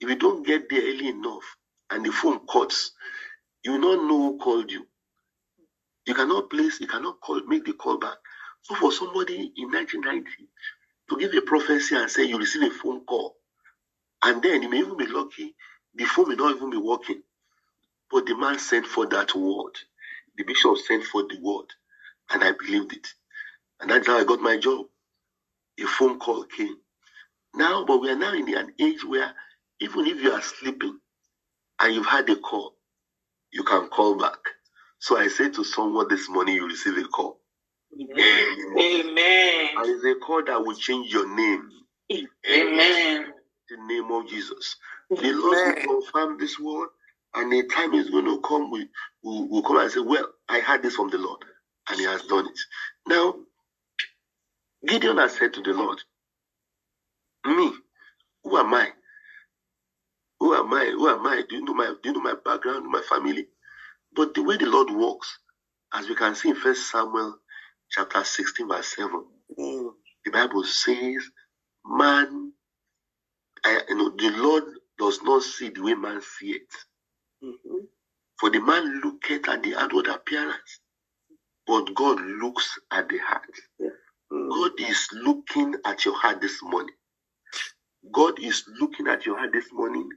if 0.00 0.08
you 0.08 0.16
don't 0.16 0.46
get 0.46 0.70
there 0.70 0.82
early 0.82 1.08
enough 1.08 1.44
and 1.90 2.04
the 2.06 2.12
phone 2.12 2.40
cuts, 2.50 2.92
you 3.64 3.72
will 3.72 3.80
not 3.96 4.08
know 4.08 4.18
who 4.32 4.38
called 4.38 4.70
you. 4.72 4.86
You 6.06 6.14
cannot 6.14 6.50
place, 6.50 6.80
you 6.80 6.86
cannot 6.88 7.20
call, 7.20 7.42
make 7.46 7.64
the 7.64 7.74
call 7.74 7.98
back. 7.98 8.16
So 8.62 8.74
for 8.74 8.92
somebody 8.92 9.52
in 9.56 9.70
1990 9.72 10.30
to 11.10 11.18
give 11.18 11.34
a 11.34 11.46
prophecy 11.46 11.96
and 11.96 12.10
say 12.10 12.24
you 12.24 12.38
receive 12.38 12.62
a 12.62 12.74
phone 12.74 13.04
call, 13.06 13.36
and 14.24 14.42
then 14.42 14.62
you 14.62 14.70
may 14.70 14.78
even 14.80 14.96
be 14.96 15.06
lucky, 15.06 15.54
the 15.94 16.04
phone 16.04 16.30
may 16.30 16.36
not 16.36 16.56
even 16.56 16.70
be 16.70 16.78
working. 16.78 17.22
But 18.10 18.26
the 18.26 18.36
man 18.36 18.58
sent 18.58 18.86
for 18.86 19.06
that 19.08 19.34
word. 19.34 19.74
The 20.38 20.44
bishop 20.44 20.78
sent 20.78 21.04
for 21.04 21.24
the 21.24 21.38
word, 21.42 21.66
and 22.32 22.44
I 22.44 22.52
believed 22.52 22.94
it. 22.94 23.08
And 23.80 23.90
that's 23.90 24.06
how 24.06 24.18
I 24.18 24.24
got 24.24 24.40
my 24.40 24.58
job. 24.58 24.86
A 25.80 25.84
phone 25.84 26.18
call 26.20 26.44
came. 26.44 26.76
Now, 27.54 27.84
but 27.84 27.98
we 28.00 28.10
are 28.10 28.16
now 28.16 28.34
in 28.34 28.54
an 28.56 28.72
age 28.80 29.04
where 29.04 29.32
even 29.80 30.06
if 30.06 30.22
you 30.22 30.32
are 30.32 30.42
sleeping 30.42 30.98
and 31.80 31.94
you've 31.94 32.06
had 32.06 32.28
a 32.30 32.36
call, 32.36 32.74
you 33.52 33.64
can 33.64 33.88
call 33.88 34.16
back. 34.18 34.38
So 35.00 35.18
I 35.18 35.28
say 35.28 35.50
to 35.50 35.64
someone 35.64 36.08
this 36.08 36.28
morning, 36.28 36.56
you 36.56 36.68
receive 36.68 36.98
a 36.98 37.04
call. 37.08 37.40
Amen. 38.18 38.18
And 39.78 39.86
it's 39.88 40.04
a 40.04 40.14
call 40.24 40.44
that 40.44 40.64
will 40.64 40.76
change 40.76 41.12
your 41.12 41.28
name. 41.34 41.70
Amen. 42.50 43.34
the 43.70 43.76
name 43.86 44.10
of 44.12 44.28
Jesus. 44.28 44.76
The 45.10 45.32
Lord 45.32 45.58
will 45.86 46.02
confirm 46.02 46.38
this 46.38 46.58
word, 46.58 46.88
and 47.34 47.52
the 47.52 47.64
time 47.68 47.94
is 47.94 48.10
going 48.10 48.26
to 48.26 48.40
come. 48.42 48.70
We 48.70 48.88
will 49.22 49.48
we'll 49.50 49.62
come 49.62 49.78
and 49.78 49.90
say, 49.90 50.00
Well, 50.00 50.28
I 50.48 50.60
heard 50.60 50.82
this 50.82 50.96
from 50.96 51.10
the 51.10 51.18
Lord, 51.18 51.44
and 51.90 51.98
He 51.98 52.06
has 52.06 52.22
done 52.22 52.46
it. 52.46 52.58
Now, 53.08 53.34
Gideon 54.86 55.18
has 55.18 55.36
said 55.36 55.54
to 55.54 55.62
the 55.62 55.72
Lord, 55.72 55.98
Me, 57.46 57.72
who 58.44 58.58
am 58.58 58.74
I? 58.74 58.88
Who 60.40 60.54
am 60.54 60.72
I? 60.74 60.86
Who 60.86 61.08
am 61.08 61.26
I? 61.26 61.42
Do 61.48 61.56
you 61.56 61.64
know 61.64 61.74
my 61.74 61.94
do 62.02 62.10
you 62.10 62.14
know 62.14 62.20
my 62.22 62.34
background, 62.44 62.86
my 62.90 63.02
family? 63.02 63.46
But 64.14 64.34
the 64.34 64.42
way 64.42 64.56
the 64.58 64.66
Lord 64.66 64.90
works, 64.90 65.38
as 65.94 66.08
we 66.08 66.16
can 66.16 66.34
see 66.36 66.50
in 66.50 66.56
First 66.56 66.90
Samuel 66.90 67.38
chapter 67.90 68.24
16, 68.24 68.68
verse 68.68 68.94
7, 68.96 69.24
mm. 69.58 69.90
the 70.24 70.32
Bible 70.32 70.64
says, 70.64 71.24
Man, 71.86 72.52
I, 73.64 73.80
you 73.88 73.96
know, 73.96 74.10
the 74.16 74.30
Lord 74.38 74.64
does 74.98 75.22
not 75.22 75.42
see 75.42 75.70
the 75.70 75.82
way 75.82 75.94
man 75.94 76.20
see 76.22 76.52
it. 76.52 76.68
Mm-hmm. 77.44 77.84
For 78.40 78.50
the 78.50 78.60
man 78.60 79.00
looketh 79.04 79.48
at 79.48 79.62
the 79.62 79.76
outward 79.76 80.06
appearance, 80.08 80.80
but 81.66 81.94
God 81.94 82.20
looks 82.20 82.78
at 82.92 83.08
the 83.08 83.18
heart. 83.18 83.42
Yeah. 83.78 83.88
Mm. 84.32 84.50
God 84.50 84.72
is 84.80 85.08
looking 85.12 85.74
at 85.84 86.04
your 86.04 86.16
heart 86.18 86.40
this 86.40 86.62
morning. 86.62 86.94
God 88.12 88.40
is 88.40 88.64
looking 88.80 89.08
at 89.08 89.26
your 89.26 89.38
heart 89.38 89.52
this 89.52 89.72
morning 89.72 90.08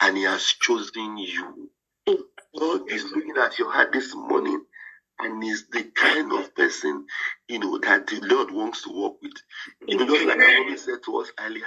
and 0.00 0.16
He 0.16 0.24
has 0.24 0.44
chosen 0.44 1.18
you. 1.18 1.70
God 2.58 2.90
is 2.90 3.04
looking 3.12 3.36
at 3.38 3.58
your 3.58 3.72
heart 3.72 3.92
this 3.92 4.14
morning 4.14 4.62
and 5.20 5.44
is 5.44 5.66
the 5.70 5.84
kind 5.94 6.32
of 6.32 6.54
person, 6.54 7.06
you 7.48 7.58
know, 7.58 7.78
that 7.78 8.06
the 8.06 8.20
Lord 8.22 8.50
wants 8.50 8.82
to 8.84 8.90
work 8.92 9.14
with. 9.22 9.32
You 9.86 9.98
know, 9.98 10.06
just 10.06 10.26
like 10.26 10.40
I 10.40 10.58
always 10.58 10.84
said 10.84 10.98
to 11.04 11.18
us 11.18 11.32
earlier, 11.40 11.66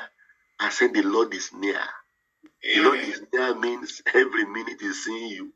I 0.59 0.69
said 0.69 0.93
the 0.93 1.03
Lord 1.03 1.33
is 1.33 1.51
near. 1.53 1.79
The 2.63 2.81
know, 2.83 2.93
is 2.93 3.21
near 3.33 3.55
means 3.55 4.01
every 4.13 4.45
minute 4.45 4.77
He's 4.81 5.03
seeing 5.05 5.29
you. 5.29 5.53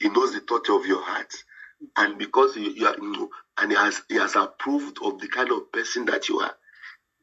He 0.00 0.08
knows 0.10 0.32
the 0.34 0.40
thought 0.40 0.68
of 0.70 0.86
your 0.86 1.02
heart. 1.02 1.32
And 1.96 2.18
because 2.18 2.56
you, 2.56 2.70
you 2.72 2.86
are, 2.86 2.96
you 2.96 3.12
know, 3.12 3.30
and 3.58 3.72
he 3.72 3.78
has 3.78 4.02
he 4.08 4.16
has 4.16 4.36
approved 4.36 4.98
of 5.02 5.20
the 5.20 5.28
kind 5.28 5.50
of 5.52 5.72
person 5.72 6.06
that 6.06 6.28
you 6.28 6.40
are, 6.40 6.54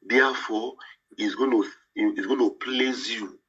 therefore 0.03 0.75
he's 1.17 1.35
going 1.35 1.51
to 1.51 1.69
he's 1.95 2.27
going 2.27 2.39
to 2.39 2.51
place 2.51 3.09
you. 3.09 3.39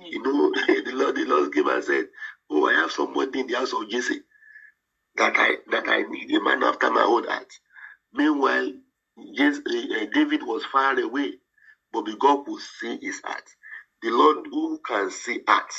You 0.00 0.22
know, 0.22 0.52
the 0.66 0.92
Lord 0.94 1.16
the 1.16 1.24
Lord 1.26 1.52
came 1.54 1.68
and 1.68 1.84
said, 1.84 2.06
"Oh, 2.50 2.68
I 2.68 2.74
have 2.74 2.92
somebody 2.92 3.40
in 3.40 3.48
the 3.48 3.54
house 3.54 3.72
of 3.74 3.88
Jesse 3.90 4.22
that 5.16 5.34
I 5.36 5.56
that 5.70 5.88
I 5.88 6.02
need 6.02 6.34
a 6.36 6.42
man 6.42 6.62
after 6.64 6.90
my 6.90 7.02
own 7.04 7.24
heart." 7.26 7.52
Meanwhile, 8.12 8.72
yes, 9.16 9.58
uh, 9.58 10.06
David 10.14 10.42
was 10.44 10.64
far 10.66 10.98
away, 11.00 11.34
but 11.92 12.06
the 12.06 12.16
God 12.16 12.44
could 12.46 12.60
see 12.60 12.98
his 13.02 13.20
heart. 13.24 13.44
The 14.04 14.10
Lord 14.12 14.46
who 14.50 14.80
can 14.86 15.10
see 15.10 15.40
heart 15.48 15.72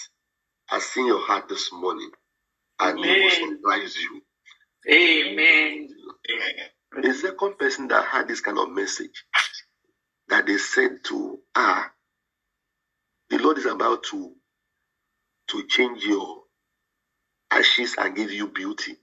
has 0.68 0.86
seen 0.86 1.08
your 1.08 1.22
heart 1.26 1.50
this 1.50 1.72
morning, 1.74 2.12
and 2.80 3.00
Amen. 3.00 3.16
he 3.16 3.22
will 3.22 3.58
surprise 3.58 3.98
you. 3.98 4.22
Amen. 4.92 5.90
The 7.04 7.14
second 7.14 7.60
person 7.60 7.88
that 7.90 8.06
had 8.06 8.28
this 8.28 8.42
kind 8.42 8.58
of 8.60 8.72
message 8.72 9.26
that 10.30 10.48
they 10.48 10.58
said 10.58 11.04
to 11.06 11.40
ah, 11.56 11.92
the 13.30 13.40
Lord 13.40 13.58
is 13.60 13.66
about 13.68 14.04
to 14.12 14.34
to 15.50 15.68
change 15.68 16.04
your 16.06 16.44
ashes 17.52 17.96
and 17.98 18.16
give 18.16 18.32
you 18.32 18.48
beauty. 18.50 18.98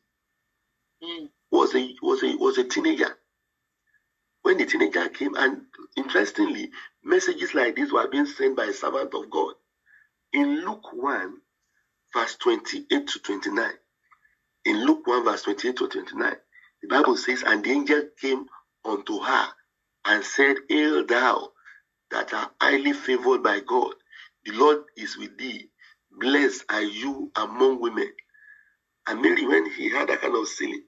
Mm. 1.03 1.29
Was 1.53 1.75
a 1.75 1.95
was 2.03 2.23
a 2.25 2.37
was 2.37 2.59
a 2.59 2.65
teenager. 2.65 3.17
When 4.42 4.59
the 4.59 4.66
teenager 4.66 5.09
came, 5.11 5.35
and 5.37 5.62
interestingly, 5.96 6.70
messages 7.05 7.55
like 7.55 7.76
this 7.76 7.92
were 7.92 8.09
being 8.09 8.26
sent 8.26 8.57
by 8.57 8.66
a 8.66 8.74
servant 8.74 9.14
of 9.14 9.31
God. 9.31 9.55
In 10.33 10.64
Luke 10.66 10.92
1, 10.94 11.35
verse 12.14 12.37
28 12.37 13.09
to 13.09 13.20
29. 13.20 13.70
In 14.66 14.87
Luke 14.87 15.07
1, 15.07 15.24
verse 15.24 15.42
28 15.42 15.76
to 15.78 15.88
29, 15.88 16.37
the 16.83 16.88
Bible 16.88 17.16
says, 17.16 17.42
And 17.46 17.64
the 17.64 17.72
angel 17.72 18.05
came 18.20 18.46
unto 18.85 19.20
her 19.20 19.48
and 20.07 20.24
said, 20.24 20.57
Hail 20.68 21.07
thou 21.07 21.50
that 22.11 22.33
art 22.35 22.52
highly 22.61 22.92
favored 22.92 23.42
by 23.42 23.61
God, 23.61 23.94
the 24.44 24.52
Lord 24.52 24.85
is 24.96 25.16
with 25.18 25.38
thee. 25.38 25.70
Blessed 26.12 26.64
are 26.70 26.83
you 26.83 27.31
among 27.37 27.81
women. 27.81 28.11
And 29.09 29.22
Mary, 29.22 29.46
when 29.46 29.70
he 29.72 29.90
had 29.90 30.09
that 30.09 30.22
kind 30.22 30.37
of 30.37 30.48
silly, 30.48 30.83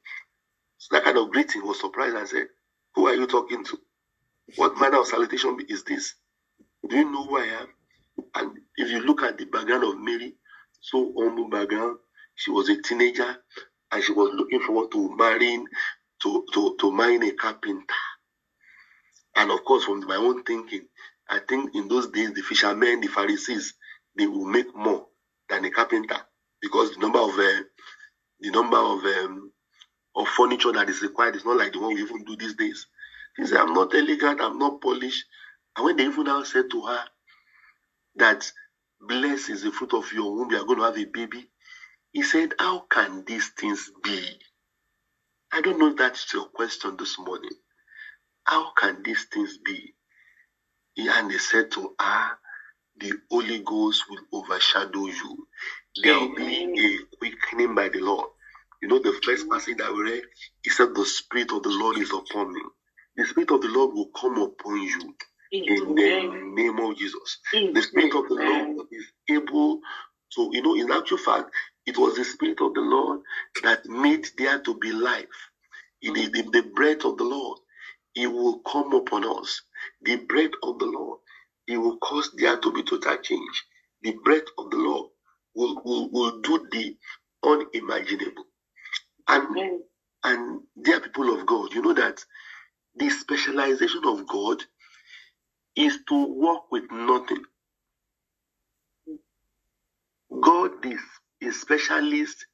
that 0.92 1.04
kind 1.04 1.18
of 1.18 1.30
greeting, 1.32 1.66
was 1.66 1.80
surprised 1.80 2.16
and 2.16 2.28
said, 2.28 2.46
Who 2.96 3.06
are 3.08 3.14
you 3.14 3.26
talking 3.26 3.64
to? 3.64 3.78
What 4.56 4.78
manner 4.80 5.00
of 5.00 5.06
salutation 5.06 5.58
is 5.68 5.84
this? 5.84 6.14
Do 6.88 6.96
you 6.96 7.10
know 7.10 7.24
who 7.24 7.38
I 7.38 7.44
am? 7.44 7.68
And 8.36 8.58
if 8.76 8.90
you 8.90 9.00
look 9.00 9.22
at 9.22 9.38
the 9.38 9.46
background 9.46 9.84
of 9.84 9.98
Mary, 9.98 10.34
so 10.80 11.12
humble 11.18 11.48
background, 11.50 11.98
she 12.36 12.50
was 12.50 12.68
a 12.68 12.80
teenager 12.82 13.36
and 13.92 14.04
she 14.04 14.12
was 14.12 14.32
looking 14.34 14.60
forward 14.60 14.92
to 14.92 15.16
marrying 15.16 15.66
to, 16.22 16.46
to, 16.54 16.76
to 16.80 16.92
marrying 16.92 17.24
a 17.24 17.32
carpenter. 17.32 17.94
And 19.36 19.50
of 19.50 19.64
course, 19.64 19.84
from 19.84 20.00
my 20.06 20.16
own 20.16 20.44
thinking, 20.44 20.86
I 21.30 21.40
think 21.48 21.74
in 21.74 21.88
those 21.88 22.08
days 22.08 22.34
the 22.34 22.42
fishermen, 22.42 23.00
the 23.00 23.08
Pharisees, 23.08 23.74
they 24.16 24.26
will 24.26 24.46
make 24.46 24.74
more 24.76 25.06
than 25.48 25.64
a 25.64 25.70
carpenter 25.70 26.18
because 26.62 26.92
the 26.94 27.00
number 27.00 27.20
of 27.20 27.30
uh, 27.30 27.62
the 28.40 28.50
number 28.52 28.78
of 28.78 29.04
um, 29.04 29.52
of 30.16 30.28
furniture 30.28 30.72
that 30.72 30.90
is 30.90 31.02
required 31.02 31.36
is 31.36 31.44
not 31.46 31.58
like 31.58 31.72
the 31.72 31.80
one 31.80 31.94
we 31.94 32.02
even 32.02 32.24
do 32.24 32.36
these 32.36 32.54
days. 32.54 32.86
He 33.36 33.46
said, 33.46 33.58
I'm 33.60 33.74
not 33.74 33.94
elegant, 33.94 34.40
I'm 34.42 34.58
not 34.58 34.80
polished. 34.82 35.24
And 35.76 35.86
when 35.86 35.96
they 35.96 36.06
even 36.06 36.24
now 36.24 36.42
said 36.44 36.66
to 36.72 36.82
her 36.82 37.04
that 38.16 38.50
blessed 39.00 39.50
is 39.50 39.62
the 39.62 39.72
fruit 39.72 39.94
of 39.94 40.12
your 40.12 40.34
womb, 40.34 40.50
you 40.50 40.58
are 40.62 40.66
going 40.66 40.78
to 40.80 40.84
have 40.86 40.98
a 40.98 41.04
baby, 41.06 41.48
he 42.12 42.22
said, 42.22 42.54
How 42.58 42.80
can 42.90 43.24
these 43.26 43.50
things 43.58 43.90
be? 44.04 44.38
I 45.52 45.62
don't 45.62 45.78
know 45.78 45.88
if 45.90 45.96
that's 45.96 46.32
your 46.34 46.46
question 46.46 46.96
this 46.98 47.18
morning. 47.18 47.50
How 48.44 48.72
can 48.74 49.02
these 49.04 49.24
things 49.32 49.58
be? 49.64 49.94
And 50.98 51.30
they 51.30 51.38
said 51.38 51.70
to 51.72 51.94
her, 52.00 52.30
The 52.98 53.14
Holy 53.30 53.60
Ghost 53.60 54.04
will 54.10 54.42
overshadow 54.42 55.06
you. 55.06 55.48
There 56.02 56.18
will 56.20 56.34
be 56.36 56.98
a 57.12 57.16
quickening 57.18 57.74
by 57.74 57.88
the 57.90 58.00
Lord. 58.00 58.30
You 58.82 58.88
know, 58.88 59.00
the 59.00 59.18
first 59.24 59.48
passage 59.50 59.78
that 59.78 59.92
we 59.94 60.02
read, 60.02 60.24
he 60.62 60.70
said, 60.70 60.94
The 60.94 61.06
Spirit 61.06 61.52
of 61.52 61.62
the 61.64 61.70
Lord 61.70 61.98
is 61.98 62.12
upon 62.12 62.54
me. 62.54 62.62
The 63.16 63.26
Spirit 63.26 63.50
of 63.52 63.62
the 63.62 63.68
Lord 63.68 63.94
will 63.94 64.10
come 64.20 64.38
upon 64.38 64.82
you 64.82 65.14
in 65.66 65.94
the 65.96 66.52
name 66.54 66.78
of 66.80 66.96
Jesus. 66.98 67.38
The 67.72 67.82
Spirit 67.82 68.14
of 68.14 68.28
the 68.28 68.36
Lord 68.36 68.88
is 68.92 69.06
able 69.30 69.80
to, 70.36 70.50
you 70.52 70.62
know, 70.62 70.76
in 70.76 70.92
actual 70.92 71.18
fact, 71.18 71.50
it 71.86 71.98
was 71.98 72.16
the 72.16 72.24
Spirit 72.24 72.60
of 72.62 72.74
the 72.74 72.82
Lord 72.82 73.20
that 73.64 73.86
made 73.86 74.26
there 74.38 74.60
to 74.60 74.78
be 74.78 74.92
life. 74.92 75.26
the, 76.14 76.28
the, 76.28 76.42
the 76.52 76.62
breath 76.74 77.04
of 77.04 77.18
the 77.18 77.24
Lord, 77.24 77.58
it 78.16 78.28
will 78.28 78.60
come 78.60 78.94
upon 78.94 79.24
us. 79.26 79.62
The 80.02 80.16
breath 80.16 80.52
of 80.62 80.78
the 80.78 80.86
Lord, 80.86 81.20
it 81.68 81.78
will 81.78 81.98
cause 81.98 82.30
there 82.38 82.58
to 82.58 82.72
be 82.72 82.82
total 82.84 83.16
change. 83.18 83.64
The 84.02 84.12
breath 84.24 84.44
of 84.58 84.70
the 84.70 84.78
Lord 84.78 85.10
will, 85.54 85.80
will, 85.84 86.10
will 86.10 86.40
do 86.42 86.66
the 86.72 86.96
unimaginable. 87.44 88.44
And, 89.28 89.80
and 90.24 90.60
dear 90.82 91.00
people 91.00 91.34
of 91.38 91.46
God, 91.46 91.74
you 91.74 91.82
know 91.82 91.94
that 91.94 92.24
the 92.96 93.10
specialization 93.10 94.02
of 94.06 94.26
God 94.28 94.62
is 95.76 95.98
to 96.08 96.34
work 96.34 96.70
with 96.72 96.84
nothing. 96.92 97.42
God 100.42 100.72
is 100.86 101.00
a 101.42 101.52
specialist 101.52 102.46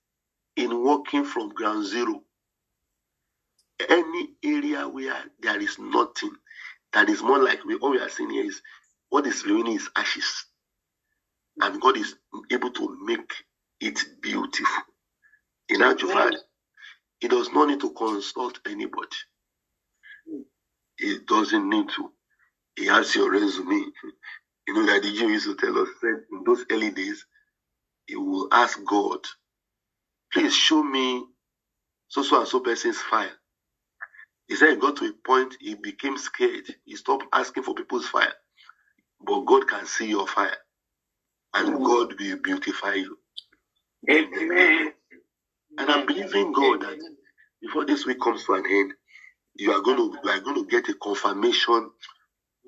in 0.56 0.85
working 0.85 1.24
from 1.24 1.50
ground 1.50 1.87
zero. 1.87 2.22
Any 3.88 4.30
area 4.44 4.88
where 4.88 5.16
there 5.42 5.61
is 5.61 5.78
nothing, 5.78 6.33
that 6.94 7.09
is 7.11 7.22
more 7.22 7.42
like 7.42 7.64
we 7.64 7.76
all 7.76 7.92
we 7.92 8.00
are 8.00 8.09
seeing 8.11 8.30
here 8.30 8.44
is 8.46 8.62
what 9.11 9.26
is 9.26 9.44
remaining 9.46 9.76
is 9.76 9.90
ashes. 9.96 10.46
And 11.61 11.80
God 11.80 11.98
is 11.98 12.16
able 12.52 12.72
to 12.72 12.98
make 13.04 13.33
it 13.80 14.00
beautiful. 14.22 14.85
In 15.70 15.83
actual 15.83 16.11
fact, 16.11 16.37
He 17.20 17.28
does 17.28 17.52
not 17.52 17.68
need 17.68 17.80
to 17.83 17.90
consult 17.92 18.61
anybody. 18.66 19.16
He 20.98 21.18
doesn't 21.26 21.68
need 21.68 21.88
to. 21.90 22.12
He 22.76 22.87
has 22.87 23.14
your 23.16 23.30
resume. 23.33 23.85
You 24.68 24.74
know 24.74 24.87
that 24.87 25.02
the 25.02 25.12
Jew 25.12 25.28
used 25.28 25.46
to 25.46 25.56
tell 25.56 25.78
us 25.78 25.88
that 26.02 26.24
in 26.33 26.44
those 26.46 26.64
early 26.70 26.90
days, 26.90 27.26
he 28.06 28.16
will 28.16 28.48
ask 28.52 28.78
God, 28.85 29.20
please 30.33 30.54
show 30.54 30.83
me 30.83 31.24
so 32.09 32.22
so 32.22 32.40
and 32.40 32.48
so 32.48 32.61
person's 32.61 32.98
file. 32.98 33.30
He 34.48 34.56
said 34.56 34.70
he 34.70 34.76
got 34.76 34.96
to 34.96 35.06
a 35.06 35.12
point 35.26 35.56
he 35.61 35.74
became 35.76 36.18
scared. 36.18 36.66
He 36.85 36.96
stopped 36.96 37.26
asking 37.33 37.64
for 37.64 37.74
people's 37.74 38.09
file. 38.09 38.33
But 39.20 39.42
God 39.46 39.68
can 39.68 39.87
see 39.87 40.09
your 40.11 40.26
fire. 40.26 40.56
And 41.54 41.85
God 41.85 42.14
will 42.20 42.38
beautify 42.42 42.94
you. 42.94 43.18
Amen. 44.11 44.92
And 45.81 45.90
I'm 45.90 46.07
believing 46.07 46.53
God 46.53 46.83
that 46.83 46.99
before 47.62 47.87
this 47.87 48.07
week 48.07 48.21
comes 48.21 48.45
to 48.47 48.55
an 48.55 48.64
end, 48.66 48.93
you 49.57 49.73
are 49.73 49.83
going 49.83 49.99
to 49.99 50.19
you 50.25 50.31
are 50.31 50.40
going 50.40 50.57
to 50.64 50.71
get 50.71 50.88
a 50.90 50.95
confirmation 50.95 51.90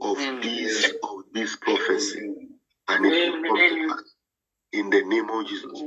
of 0.03 0.16
this 0.42 0.92
of 1.03 1.25
this 1.35 1.57
prophecy, 1.57 2.20
and 2.88 3.07
it 3.07 3.33
will 3.33 3.42
come 3.44 3.59
to 3.59 3.88
pass 3.88 4.05
in 4.72 4.90
the 4.90 5.03
name 5.05 5.31
of 5.31 5.46
Jesus. 5.48 5.83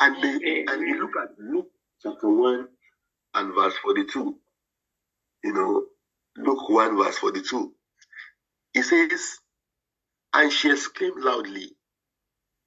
And 0.00 0.16
the, 0.22 0.64
and 0.68 0.82
you 0.88 1.00
look 1.00 1.12
at 1.22 1.30
Luke 1.38 1.68
chapter 2.02 2.28
one 2.28 2.68
and 3.34 3.54
verse 3.54 3.74
forty-two. 3.82 4.38
You 5.44 5.52
know, 5.54 5.84
Luke 6.36 6.68
one 6.70 6.96
verse 6.98 7.18
forty-two. 7.18 7.72
It 8.74 8.84
says, 8.84 9.38
and 10.34 10.52
she 10.52 10.72
exclaimed 10.72 11.22
loudly, 11.22 11.70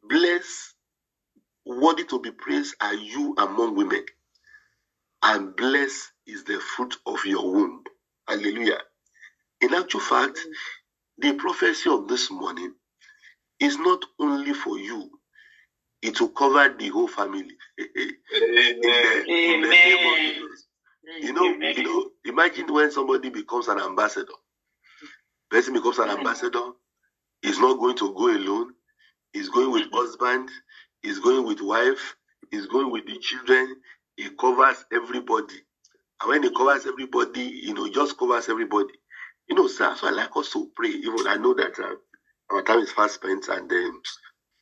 "Blessed, 0.03 0.75
worthy 1.67 2.05
to 2.05 2.21
be 2.21 2.31
praised 2.31 2.77
are 2.81 2.95
you 2.95 3.35
among 3.37 3.75
women." 3.75 4.05
and 5.23 5.55
blessed 5.55 6.11
is 6.27 6.43
the 6.45 6.59
fruit 6.59 6.95
of 7.05 7.23
your 7.25 7.51
womb. 7.51 7.83
Hallelujah. 8.27 8.79
In 9.61 9.73
actual 9.73 9.99
fact, 10.01 10.39
the 11.17 11.33
prophecy 11.33 11.89
of 11.89 12.07
this 12.07 12.29
morning 12.31 12.73
is 13.59 13.79
not 13.79 14.05
only 14.19 14.53
for 14.53 14.79
you, 14.79 15.09
it 16.01 16.21
will 16.21 16.29
cover 16.29 16.75
the 16.77 16.89
whole 16.89 17.09
family. 17.09 17.57
Amen. 17.79 18.13
You 21.21 21.33
know, 21.33 21.57
you 21.75 21.83
know, 21.83 22.11
imagine 22.25 22.73
when 22.73 22.91
somebody 22.91 23.29
becomes 23.29 23.69
an 23.69 23.79
ambassador. 23.79 24.33
Person 25.49 25.73
becomes 25.73 25.99
an 25.99 26.09
ambassador, 26.09 26.71
he's 27.41 27.59
not 27.59 27.79
going 27.79 27.95
to 27.97 28.13
go 28.13 28.29
alone, 28.35 28.73
he's 29.33 29.49
going 29.49 29.71
with 29.71 29.87
husband, 29.93 30.49
he's 31.03 31.19
going 31.19 31.45
with 31.47 31.61
wife, 31.61 32.15
he's 32.51 32.67
going 32.67 32.91
with 32.91 33.05
the 33.07 33.19
children, 33.19 33.75
he 34.17 34.29
covers 34.31 34.85
everybody. 34.93 35.55
And 36.21 36.29
when 36.29 36.43
he 36.43 36.51
covers 36.55 36.85
everybody, 36.87 37.41
you 37.43 37.73
know, 37.73 37.89
just 37.89 38.17
covers 38.17 38.49
everybody. 38.49 38.93
You 39.49 39.55
know, 39.57 39.67
sir, 39.67 39.95
so 39.97 40.07
I 40.07 40.11
like 40.11 40.35
us 40.37 40.51
to 40.53 40.71
pray. 40.75 40.89
Even 40.89 41.27
I 41.27 41.37
know 41.37 41.53
that 41.55 41.79
uh, 41.79 41.95
our 42.55 42.63
time 42.63 42.79
is 42.79 42.91
fast 42.91 43.15
spent, 43.15 43.47
and 43.49 43.71
um, 43.71 44.01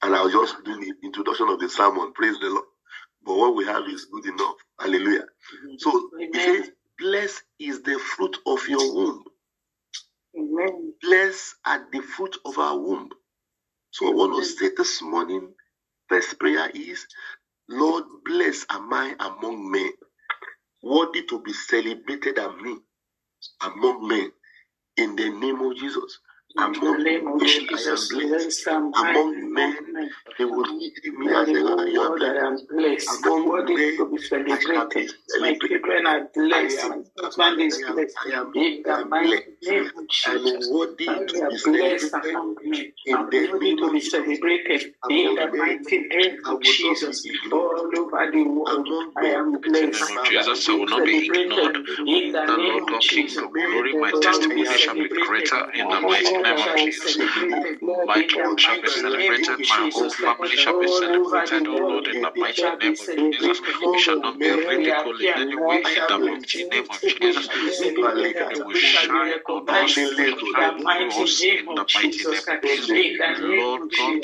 and 0.04 0.16
I'll 0.16 0.30
just 0.32 0.56
do 0.66 0.76
the 0.80 0.94
introduction 1.04 1.50
of 1.50 1.60
the 1.60 1.70
sermon. 1.70 2.14
Praise 2.14 2.40
the 2.40 2.50
Lord. 2.50 2.66
But 3.26 3.38
what 3.38 3.56
we 3.56 3.66
have 3.66 3.84
is 3.90 4.06
good 4.06 4.26
enough. 4.28 4.56
Hallelujah. 4.80 5.26
So 5.80 6.10
it 6.20 6.36
says, 6.36 6.72
Blessed 7.00 7.44
is 7.60 7.84
the 7.84 8.00
fruit 8.00 8.38
of 8.48 8.68
your 8.70 8.94
womb. 8.96 9.24
Amen. 10.38 10.94
Blessed 11.02 11.56
are 11.66 11.86
the 11.92 12.02
fruit 12.02 12.38
of 12.46 12.58
our 12.60 12.78
womb. 12.80 13.10
So 13.92 14.08
I 14.10 14.16
want 14.16 14.36
to 14.44 14.46
say 14.50 14.72
this 14.78 15.02
morning, 15.02 15.54
first 16.10 16.40
prayer 16.40 16.70
is, 16.74 17.06
Lord, 17.70 18.06
blessed 18.26 18.66
am 18.70 18.94
I 18.94 19.16
among 19.20 19.72
men, 19.72 19.92
worthy 20.84 21.24
to 21.28 21.42
be 21.42 21.54
celebrated 21.54 22.40
among 23.62 24.08
men 24.08 24.32
in 24.98 25.16
the 25.16 25.30
name 25.30 25.62
of 25.62 25.78
Jesus. 25.78 26.20
Among 26.58 27.04
men, 27.04 27.68
I 27.74 27.82
am 27.92 28.08
blessed. 28.10 28.68
Among 28.96 29.54
men, 29.54 30.12
they 30.38 30.46
will 30.46 30.66
see 30.66 31.12
me 31.12 31.34
as 31.36 31.50
a 31.50 31.54
Lord, 31.94 32.24
I 32.24 32.48
am 32.48 32.58
blessed. 32.70 33.10
Among 33.26 33.48
What 33.48 33.70
is 33.70 33.78
men, 33.78 33.98
to 33.98 34.06
be 34.10 34.18
I 34.50 34.60
shall 34.60 34.90
be 34.90 35.08
celebrated? 35.08 35.12
My 35.38 35.54
celebrated. 35.56 35.70
children 35.70 36.08
are 36.08 36.22
I 36.22 36.34
blessed. 36.34 36.84
am, 36.84 37.06
My 37.18 37.24
husband 37.26 37.62
is 37.62 37.78
I 37.78 37.90
am, 37.90 37.96
blessed. 37.96 38.18
I 38.26 38.30
am, 38.40 38.54
In 38.56 38.84
I 38.86 38.90
the 38.90 39.02
am 39.02 39.10
mighty 39.10 39.36
blessed. 39.36 39.48
name 39.64 39.92
of 39.98 40.08
I 40.26 40.32
am 40.32 40.44
Jesus. 40.44 40.72
worthy 40.72 41.08
I 41.10 41.14
to 41.28 41.42
am 41.44 41.50
be 41.50 41.58
blessed 41.64 42.14
celebrated 42.14 42.14
among 42.14 42.56
men. 42.64 42.94
in 43.06 43.16
I'm 43.18 43.30
the 43.30 43.48
worthy 43.52 43.76
name 43.76 43.78
to 43.78 43.86
of 43.86 43.94
be 43.94 44.02
Jesus. 44.02 44.12
celebrated 44.12 44.82
in 45.10 45.26
Among 45.26 45.36
the 45.36 45.48
men, 45.52 45.60
mighty 45.60 45.98
name 46.00 46.38
I 46.46 46.52
of 46.54 46.62
will 46.62 46.78
not 46.82 47.00
be 47.02 47.08
Jesus. 47.08 47.26
ignored. 47.26 47.78
All 47.78 48.00
over 48.00 48.32
the 48.32 48.44
world, 48.44 48.88
Among 48.88 49.14
I 49.18 49.22
men, 49.22 49.36
am 49.36 49.54
In 49.54 49.62
the 49.62 49.70
blessed. 49.70 49.84
name 49.92 50.04
of 50.04 50.10
Mama, 50.16 50.24
Jesus, 50.24 50.70
I 50.70 50.74
will 50.74 50.88
not 50.88 51.06
be 51.06 51.28
ignored. 51.28 51.78
In 52.08 52.32
the 52.32 52.46
The 52.48 52.58
name 52.58 52.74
Lord 52.74 52.84
of 52.84 52.88
God, 52.88 53.02
King 53.02 53.26
Jesus. 53.26 53.38
of 53.38 53.52
glory, 53.54 53.94
my 53.96 54.12
Wherever 54.12 54.22
we 54.22 54.22
testimony 54.22 54.66
be 54.66 54.78
shall 54.78 54.96
be 54.96 55.10
celebrated, 55.10 55.20
greater 55.28 55.72
in 55.74 55.88
the 55.90 56.00
my 56.02 56.02
mighty 56.02 56.24
children 56.24 56.45
name 56.46 56.60
of 56.62 56.76
Jesus. 56.76 57.18
My 58.06 58.22
the 58.22 58.24
children 58.24 58.58
shall 58.58 58.80
be 58.80 58.88
celebrated, 58.88 59.60
my 59.68 59.84
whole 59.94 60.10
family 60.12 60.58
shall 60.58 60.78
be 60.78 60.88
celebrated, 60.88 61.64
the 61.66 61.80
Lord, 61.80 62.08
in 62.08 62.22
the 62.22 62.32
mighty 62.40 62.72
name 62.82 62.96
of 63.00 63.10
Jesus. 63.18 63.62
We 63.92 63.98
shall 63.98 64.20
not 64.20 64.42
be 64.42 64.52
ridiculed 64.52 65.22
in 65.22 65.30
any 65.38 65.58
way 65.58 65.84
in 65.98 66.06
the 66.08 66.20
mighty 66.26 66.66
name 66.72 66.86
of 66.90 67.02
Jesus. 67.06 67.50
You 68.36 68.50
will 68.52 68.66
be 68.68 68.76
shine 68.76 69.34
on 69.48 69.70
us, 69.70 70.02
will 70.20 70.38
in 70.44 70.58
the 70.60 70.72
shine 70.72 70.76
through 70.80 71.10
mighty 71.10 71.24
us 71.24 71.48
name 71.48 71.68
in 71.70 71.74
of 71.74 71.76
the 71.76 71.86
mighty 71.94 72.26
Jesus. 72.26 72.30
name 72.30 72.46
of 72.54 72.62
In 72.64 72.88
Jesus. 72.88 73.18
the 73.18 73.36
Lord 73.58 73.82
God, 73.98 74.20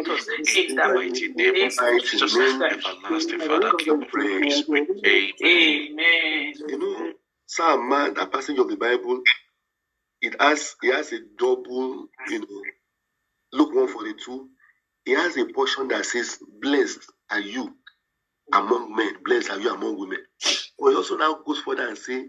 in 0.54 0.80
the 0.82 0.88
mighty 0.90 1.28
name 1.28 1.56
of 1.62 1.74
Jesus. 1.78 2.38
Everlasting 2.70 3.40
Father, 3.40 3.72
King 3.74 4.02
of 4.02 4.12
glory, 4.16 4.64
Amen. 5.06 5.32
Amen. 5.44 6.54
You 6.66 6.78
know, 6.78 7.12
Psalm 7.46 7.88
man, 7.88 8.14
that 8.14 8.32
passage 8.32 8.58
of 8.58 8.68
the 8.68 8.76
Bible, 8.76 9.22
it 10.22 10.36
has 10.40 10.76
it 10.82 10.94
has 10.94 11.12
a 11.12 11.20
double, 11.38 12.08
you 12.26 12.40
know, 12.40 12.62
Luke 13.52 13.70
142. 13.74 14.48
he 15.06 15.12
has 15.12 15.36
a 15.36 15.46
portion 15.46 15.88
that 15.88 16.06
says, 16.06 16.38
Blessed 16.60 17.00
are 17.30 17.40
you 17.40 17.74
among 18.52 18.94
men, 18.96 19.14
blessed 19.24 19.50
are 19.50 19.60
you 19.60 19.72
among 19.74 19.98
women. 19.98 20.18
But 20.78 20.88
it 20.92 20.96
also 20.96 21.16
now 21.16 21.40
goes 21.46 21.60
further 21.60 21.88
and 21.88 21.98
say, 21.98 22.26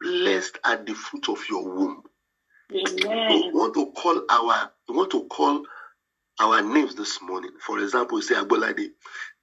Blessed 0.00 0.58
are 0.64 0.76
the 0.84 0.94
fruit 0.94 1.28
of 1.30 1.40
your 1.50 1.64
womb. 1.68 2.02
So 2.86 2.96
we 3.28 3.50
want 3.52 3.74
to 3.74 3.92
call 3.92 4.22
our 4.30 4.72
we 4.88 4.96
want 4.96 5.10
to 5.12 5.26
call 5.28 5.64
our 6.40 6.62
names 6.62 6.94
this 6.96 7.22
morning. 7.22 7.52
For 7.60 7.80
example, 7.80 8.18
you 8.18 8.22
say 8.22 8.34
Agbolade, 8.36 8.90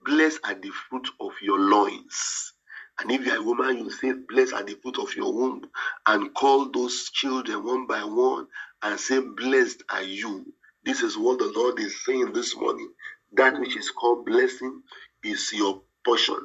blessed 0.05 0.39
are 0.45 0.55
the 0.55 0.69
fruit 0.69 1.07
of 1.21 1.31
your 1.41 1.59
loins. 1.59 2.53
And 2.99 3.11
if 3.11 3.25
you 3.25 3.33
are 3.33 3.37
a 3.39 3.43
woman, 3.43 3.79
you 3.79 3.91
say, 3.91 4.13
Blessed 4.29 4.53
are 4.53 4.63
the 4.63 4.75
fruit 4.81 4.99
of 4.99 5.15
your 5.15 5.33
womb, 5.33 5.63
and 6.07 6.33
call 6.35 6.71
those 6.71 7.09
children 7.11 7.65
one 7.65 7.87
by 7.87 8.03
one 8.03 8.47
and 8.83 8.99
say, 8.99 9.19
Blessed 9.21 9.83
are 9.89 10.03
you. 10.03 10.45
This 10.85 11.01
is 11.01 11.17
what 11.17 11.39
the 11.39 11.51
Lord 11.55 11.79
is 11.79 12.05
saying 12.05 12.31
this 12.33 12.55
morning. 12.55 12.91
That 13.33 13.59
which 13.59 13.75
is 13.75 13.89
called 13.89 14.25
blessing 14.25 14.83
is 15.23 15.51
your 15.51 15.81
portion. 16.05 16.37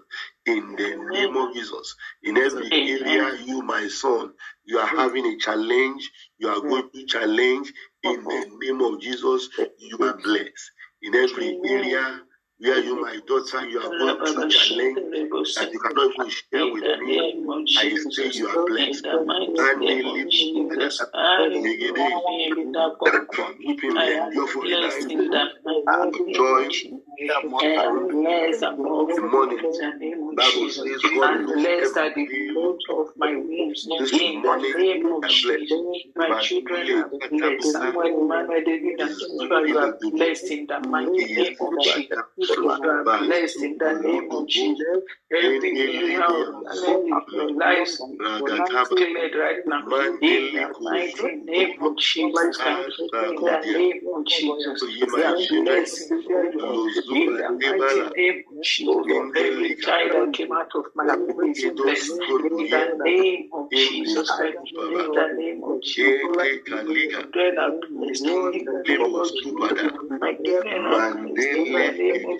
In 0.46 0.74
the 0.76 0.96
name 1.10 1.36
of 1.36 1.52
Jesus. 1.54 1.94
In 2.22 2.38
every 2.38 2.72
area, 2.72 3.36
you, 3.44 3.60
my 3.62 3.86
son, 3.88 4.32
you 4.64 4.78
are 4.78 4.88
hmm. 4.88 4.96
having 4.96 5.26
a 5.26 5.36
challenge, 5.36 6.10
you 6.38 6.48
are 6.48 6.60
going 6.60 6.90
to 6.94 7.06
challenge. 7.06 7.72
In 8.02 8.24
the 8.24 8.46
hmm. 8.48 8.58
name 8.58 8.80
of 8.80 9.00
Jesus, 9.00 9.50
you 9.78 9.98
are 9.98 10.16
blessed. 10.16 10.70
In 11.02 11.14
every 11.14 11.60
area 11.66 12.22
where 12.60 12.78
you, 12.78 13.00
my 13.00 13.16
daughter, 13.26 13.66
you 13.68 13.80
are 13.80 13.88
going 13.88 14.18
to 14.18 14.48
challenge 14.50 14.98
that 15.56 15.70
you 15.72 15.78
cannot 15.80 16.12
even 16.12 16.28
share 16.30 16.72
with 16.72 16.84
me. 17.00 17.16
I 17.78 17.96
say 18.10 18.30
you 18.32 18.48
are 18.48 18.66
blessed. 18.66 19.02
the 19.02 19.24
mighty 19.24 19.86
name 19.86 20.06
of 20.06 20.30
Jesus. 20.30 21.00
I 21.14 21.44
am 21.44 21.62
blessed 24.60 25.10
in 25.10 25.30
the 25.30 25.44
mighty 25.64 26.24
name 26.24 26.34
Joy. 26.34 26.64
of 26.64 26.70
Jesus. 26.70 27.00
I 27.18 27.64
am 27.64 28.08
blessed 28.08 28.62
above 28.62 29.08
Morning. 29.30 29.58
in 29.58 29.72
the 29.72 29.92
name 29.98 30.28
of 30.28 30.36
Bible 30.36 30.52
Jesus. 30.52 30.76
says 30.76 31.10
God 31.14 31.24
I'm 31.24 31.46
knows 31.46 31.54
blessed 31.54 31.96
at 31.96 32.14
the 32.14 32.26
fruit 32.26 32.80
of 32.90 33.06
my 33.16 33.36
wombs. 33.36 33.88
This 33.98 34.12
morning, 34.12 34.74
I'm 34.76 35.20
blessed. 35.20 35.74
My 36.16 36.40
children 36.40 36.92
are 36.92 37.08
blessed. 37.30 37.72
Samuel, 37.72 38.22
Emmanuel, 38.22 38.62
David, 38.64 39.00
and 39.00 39.68
you 39.68 39.78
are 39.78 39.92
blessed 39.98 40.44
in 40.50 40.66
the 40.66 40.80
mighty 40.80 41.24
name 41.34 41.56
of 41.60 41.80
Jesus. 41.80 42.18
Are 42.58 43.04
blessed 43.18 43.62
in 43.62 43.78
the 43.78 43.92
name 44.02 44.30
of 44.30 44.46
Jesus. 44.48 45.04
Every 45.30 45.72
area 45.86 46.26
of 46.26 47.22
your 47.32 47.50
life 47.50 47.88
declared 48.88 49.34
right 49.36 49.66
now. 49.66 49.84
In 50.20 50.52
the 50.52 50.68
mighty 50.80 51.36
name 51.44 51.76
of 51.80 51.96
Jesus. 51.98 52.60
In 53.22 53.44
the 53.44 53.58
name 53.74 54.00
of 54.14 54.26
Jesus. 54.26 54.82
You 55.10 55.22
are 55.24 55.38
blessed 55.48 56.10
in 57.10 57.36
the 57.36 57.50
mighty 57.60 58.02
name 58.16 58.44
of 58.48 58.60
Jesus. 58.62 59.06
Every 59.34 59.74
child 59.76 60.12
that 60.12 60.32
came 60.32 60.52
out 60.52 60.70
of 60.74 60.86
my 60.94 61.08
womb 61.08 61.42
is 61.44 61.64
blessed. 61.64 62.20
In 62.56 62.68
the 62.70 63.00
name 63.02 63.48
of 63.52 63.72
Jesus. 63.72 64.30
In 64.88 65.12
the 65.12 65.28
name 65.36 65.62
of 65.64 65.80
Jesus. 65.82 66.36
Children 67.32 67.58
are 67.58 67.72
blessed. 67.88 68.26
In 68.52 68.64
the 68.64 68.84
name 68.88 69.14
of 69.14 69.32
Jesus. 69.34 69.82
My 70.20 70.34
children 70.44 70.86
are 70.86 71.00
blessed. 71.00 71.48
In 71.56 71.76
the 71.76 71.92
name 71.92 72.24
of 72.26 72.39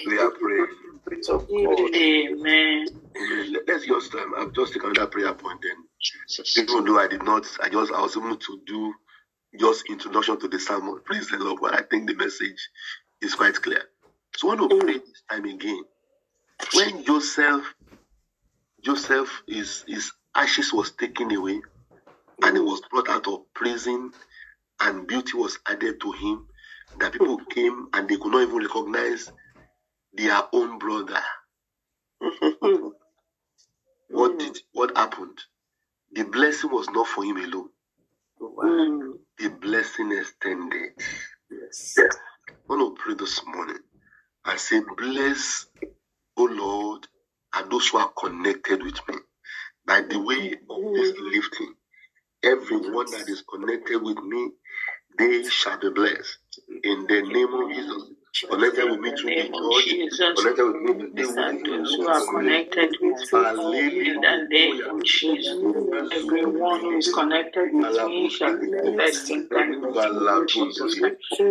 We 0.06 0.18
are 0.18 0.30
praying. 0.32 0.68
Amen. 3.16 3.52
Let- 3.52 3.68
Let's 3.68 3.86
just 3.86 4.14
um, 4.16 4.34
I've 4.38 4.54
just 4.54 4.74
taken 4.74 4.90
another 4.90 5.08
prayer 5.10 5.34
point 5.34 5.60
then. 5.62 5.76
Even 6.56 6.84
though 6.84 6.98
I 6.98 7.08
did 7.08 7.24
not, 7.24 7.46
I 7.62 7.68
just 7.70 7.92
I 7.92 8.02
was 8.02 8.16
able 8.16 8.36
to 8.36 8.60
do 8.66 8.94
just 9.58 9.88
introduction 9.88 10.38
to 10.40 10.48
the 10.48 10.58
sermon. 10.58 11.00
Praise 11.04 11.28
the 11.28 11.38
Lord. 11.38 11.60
But 11.60 11.74
I 11.74 11.82
think 11.82 12.06
the 12.06 12.14
message 12.14 12.68
is 13.20 13.34
quite 13.34 13.54
clear. 13.54 13.82
So 14.36 14.50
I 14.50 14.54
want 14.54 14.70
to 14.70 14.78
pray 14.78 14.98
this 14.98 15.22
time 15.30 15.44
again. 15.44 15.82
When 16.74 17.04
Joseph, 17.04 17.74
Joseph 18.82 19.42
is 19.46 19.84
his 19.86 20.12
ashes 20.34 20.72
was 20.72 20.92
taken 20.92 21.34
away 21.34 21.60
and 22.42 22.56
he 22.56 22.62
was 22.62 22.80
brought 22.90 23.08
out 23.08 23.26
of 23.28 23.52
prison 23.54 24.12
and 24.80 25.06
beauty 25.06 25.36
was 25.36 25.58
added 25.66 26.00
to 26.00 26.12
him, 26.12 26.46
that 26.98 27.12
people 27.12 27.38
mm-hmm. 27.38 27.50
came 27.50 27.88
and 27.92 28.08
they 28.08 28.16
could 28.16 28.32
not 28.32 28.42
even 28.42 28.56
recognize 28.58 29.30
their 30.14 30.42
own 30.52 30.78
brother. 30.78 31.20
Mm-hmm. 32.22 32.88
What 34.08 34.38
did 34.38 34.54
mm. 34.54 34.60
what 34.72 34.96
happened? 34.96 35.38
The 36.12 36.24
blessing 36.24 36.70
was 36.70 36.88
not 36.90 37.08
for 37.08 37.24
him 37.24 37.36
alone. 37.38 37.70
The 39.38 39.50
blessing 39.50 40.12
extended. 40.12 40.90
Yes. 41.50 41.94
I 41.98 42.52
want 42.68 42.96
to 42.98 43.02
pray 43.02 43.14
this 43.14 43.42
morning 43.46 43.78
I 44.44 44.56
say, 44.56 44.82
Bless, 44.98 45.66
O 46.38 46.44
Lord, 46.44 47.06
and 47.54 47.70
those 47.72 47.88
who 47.88 47.98
are 47.98 48.12
connected 48.18 48.82
with 48.82 48.98
me 49.08 49.16
by 49.86 50.02
the 50.02 50.20
way 50.20 50.54
of 50.70 50.94
this 50.94 51.14
lifting. 51.20 51.74
Everyone 52.44 53.10
that 53.12 53.28
is 53.28 53.42
connected 53.50 54.02
with 54.02 54.18
me, 54.18 54.50
they 55.18 55.44
shall 55.48 55.78
be 55.80 55.90
blessed. 55.90 56.38
In 56.84 57.06
the 57.08 57.22
name 57.22 57.54
of 57.54 57.70
Jesus. 57.70 58.10
Connected 58.40 58.90
with 58.90 59.00
me 59.00 59.12
to 59.12 59.24
the. 59.24 59.50
Connected 60.36 60.64
with 60.66 60.76
me 60.82 60.94
to 60.94 61.10
the 61.14 61.62
those 61.66 61.94
who 61.96 62.06
are 62.08 62.26
connected 62.26 62.90
with 63.00 63.32
me 63.32 64.10
in 64.10 64.20
the 64.20 64.48
name 64.50 64.82
of 64.88 65.04
Jesus. 65.04 65.58
Everyone 66.10 66.80
who 66.80 66.98
is 66.98 67.12
connected 67.12 67.72
with 67.72 67.92
me 68.06 68.30
shall 68.30 68.58
be 68.58 68.68
blessed 68.68 69.30
in 69.30 69.48
the 69.50 69.64
name 69.64 69.84
of 69.84 70.46
Jesus. 70.46 70.96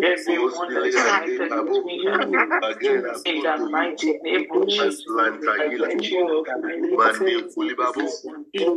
Everyone 0.01 0.73
that 0.73 0.86
is 0.86 0.95
connected 0.95 1.53
with 1.59 1.86
me 1.86 2.01
shall 2.03 2.25
be 2.32 2.38
blessed 2.79 3.27
in 3.27 3.41
the 3.43 3.57
mighty 3.71 4.13
name 4.23 4.47
of 4.51 4.67
Jesus. 4.67 5.05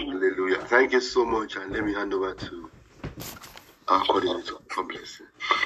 Hallelujah. 0.08 0.58
Thank 0.66 0.92
you 0.92 1.00
so 1.00 1.24
much. 1.24 1.56
And 1.56 1.72
let 1.72 1.84
me 1.84 1.94
hand 1.94 2.14
over 2.14 2.34
to 2.34 2.70
our 3.88 4.04
coordinator. 4.06 4.54
God 4.74 4.88
bless 4.88 5.20
you. 5.20 5.26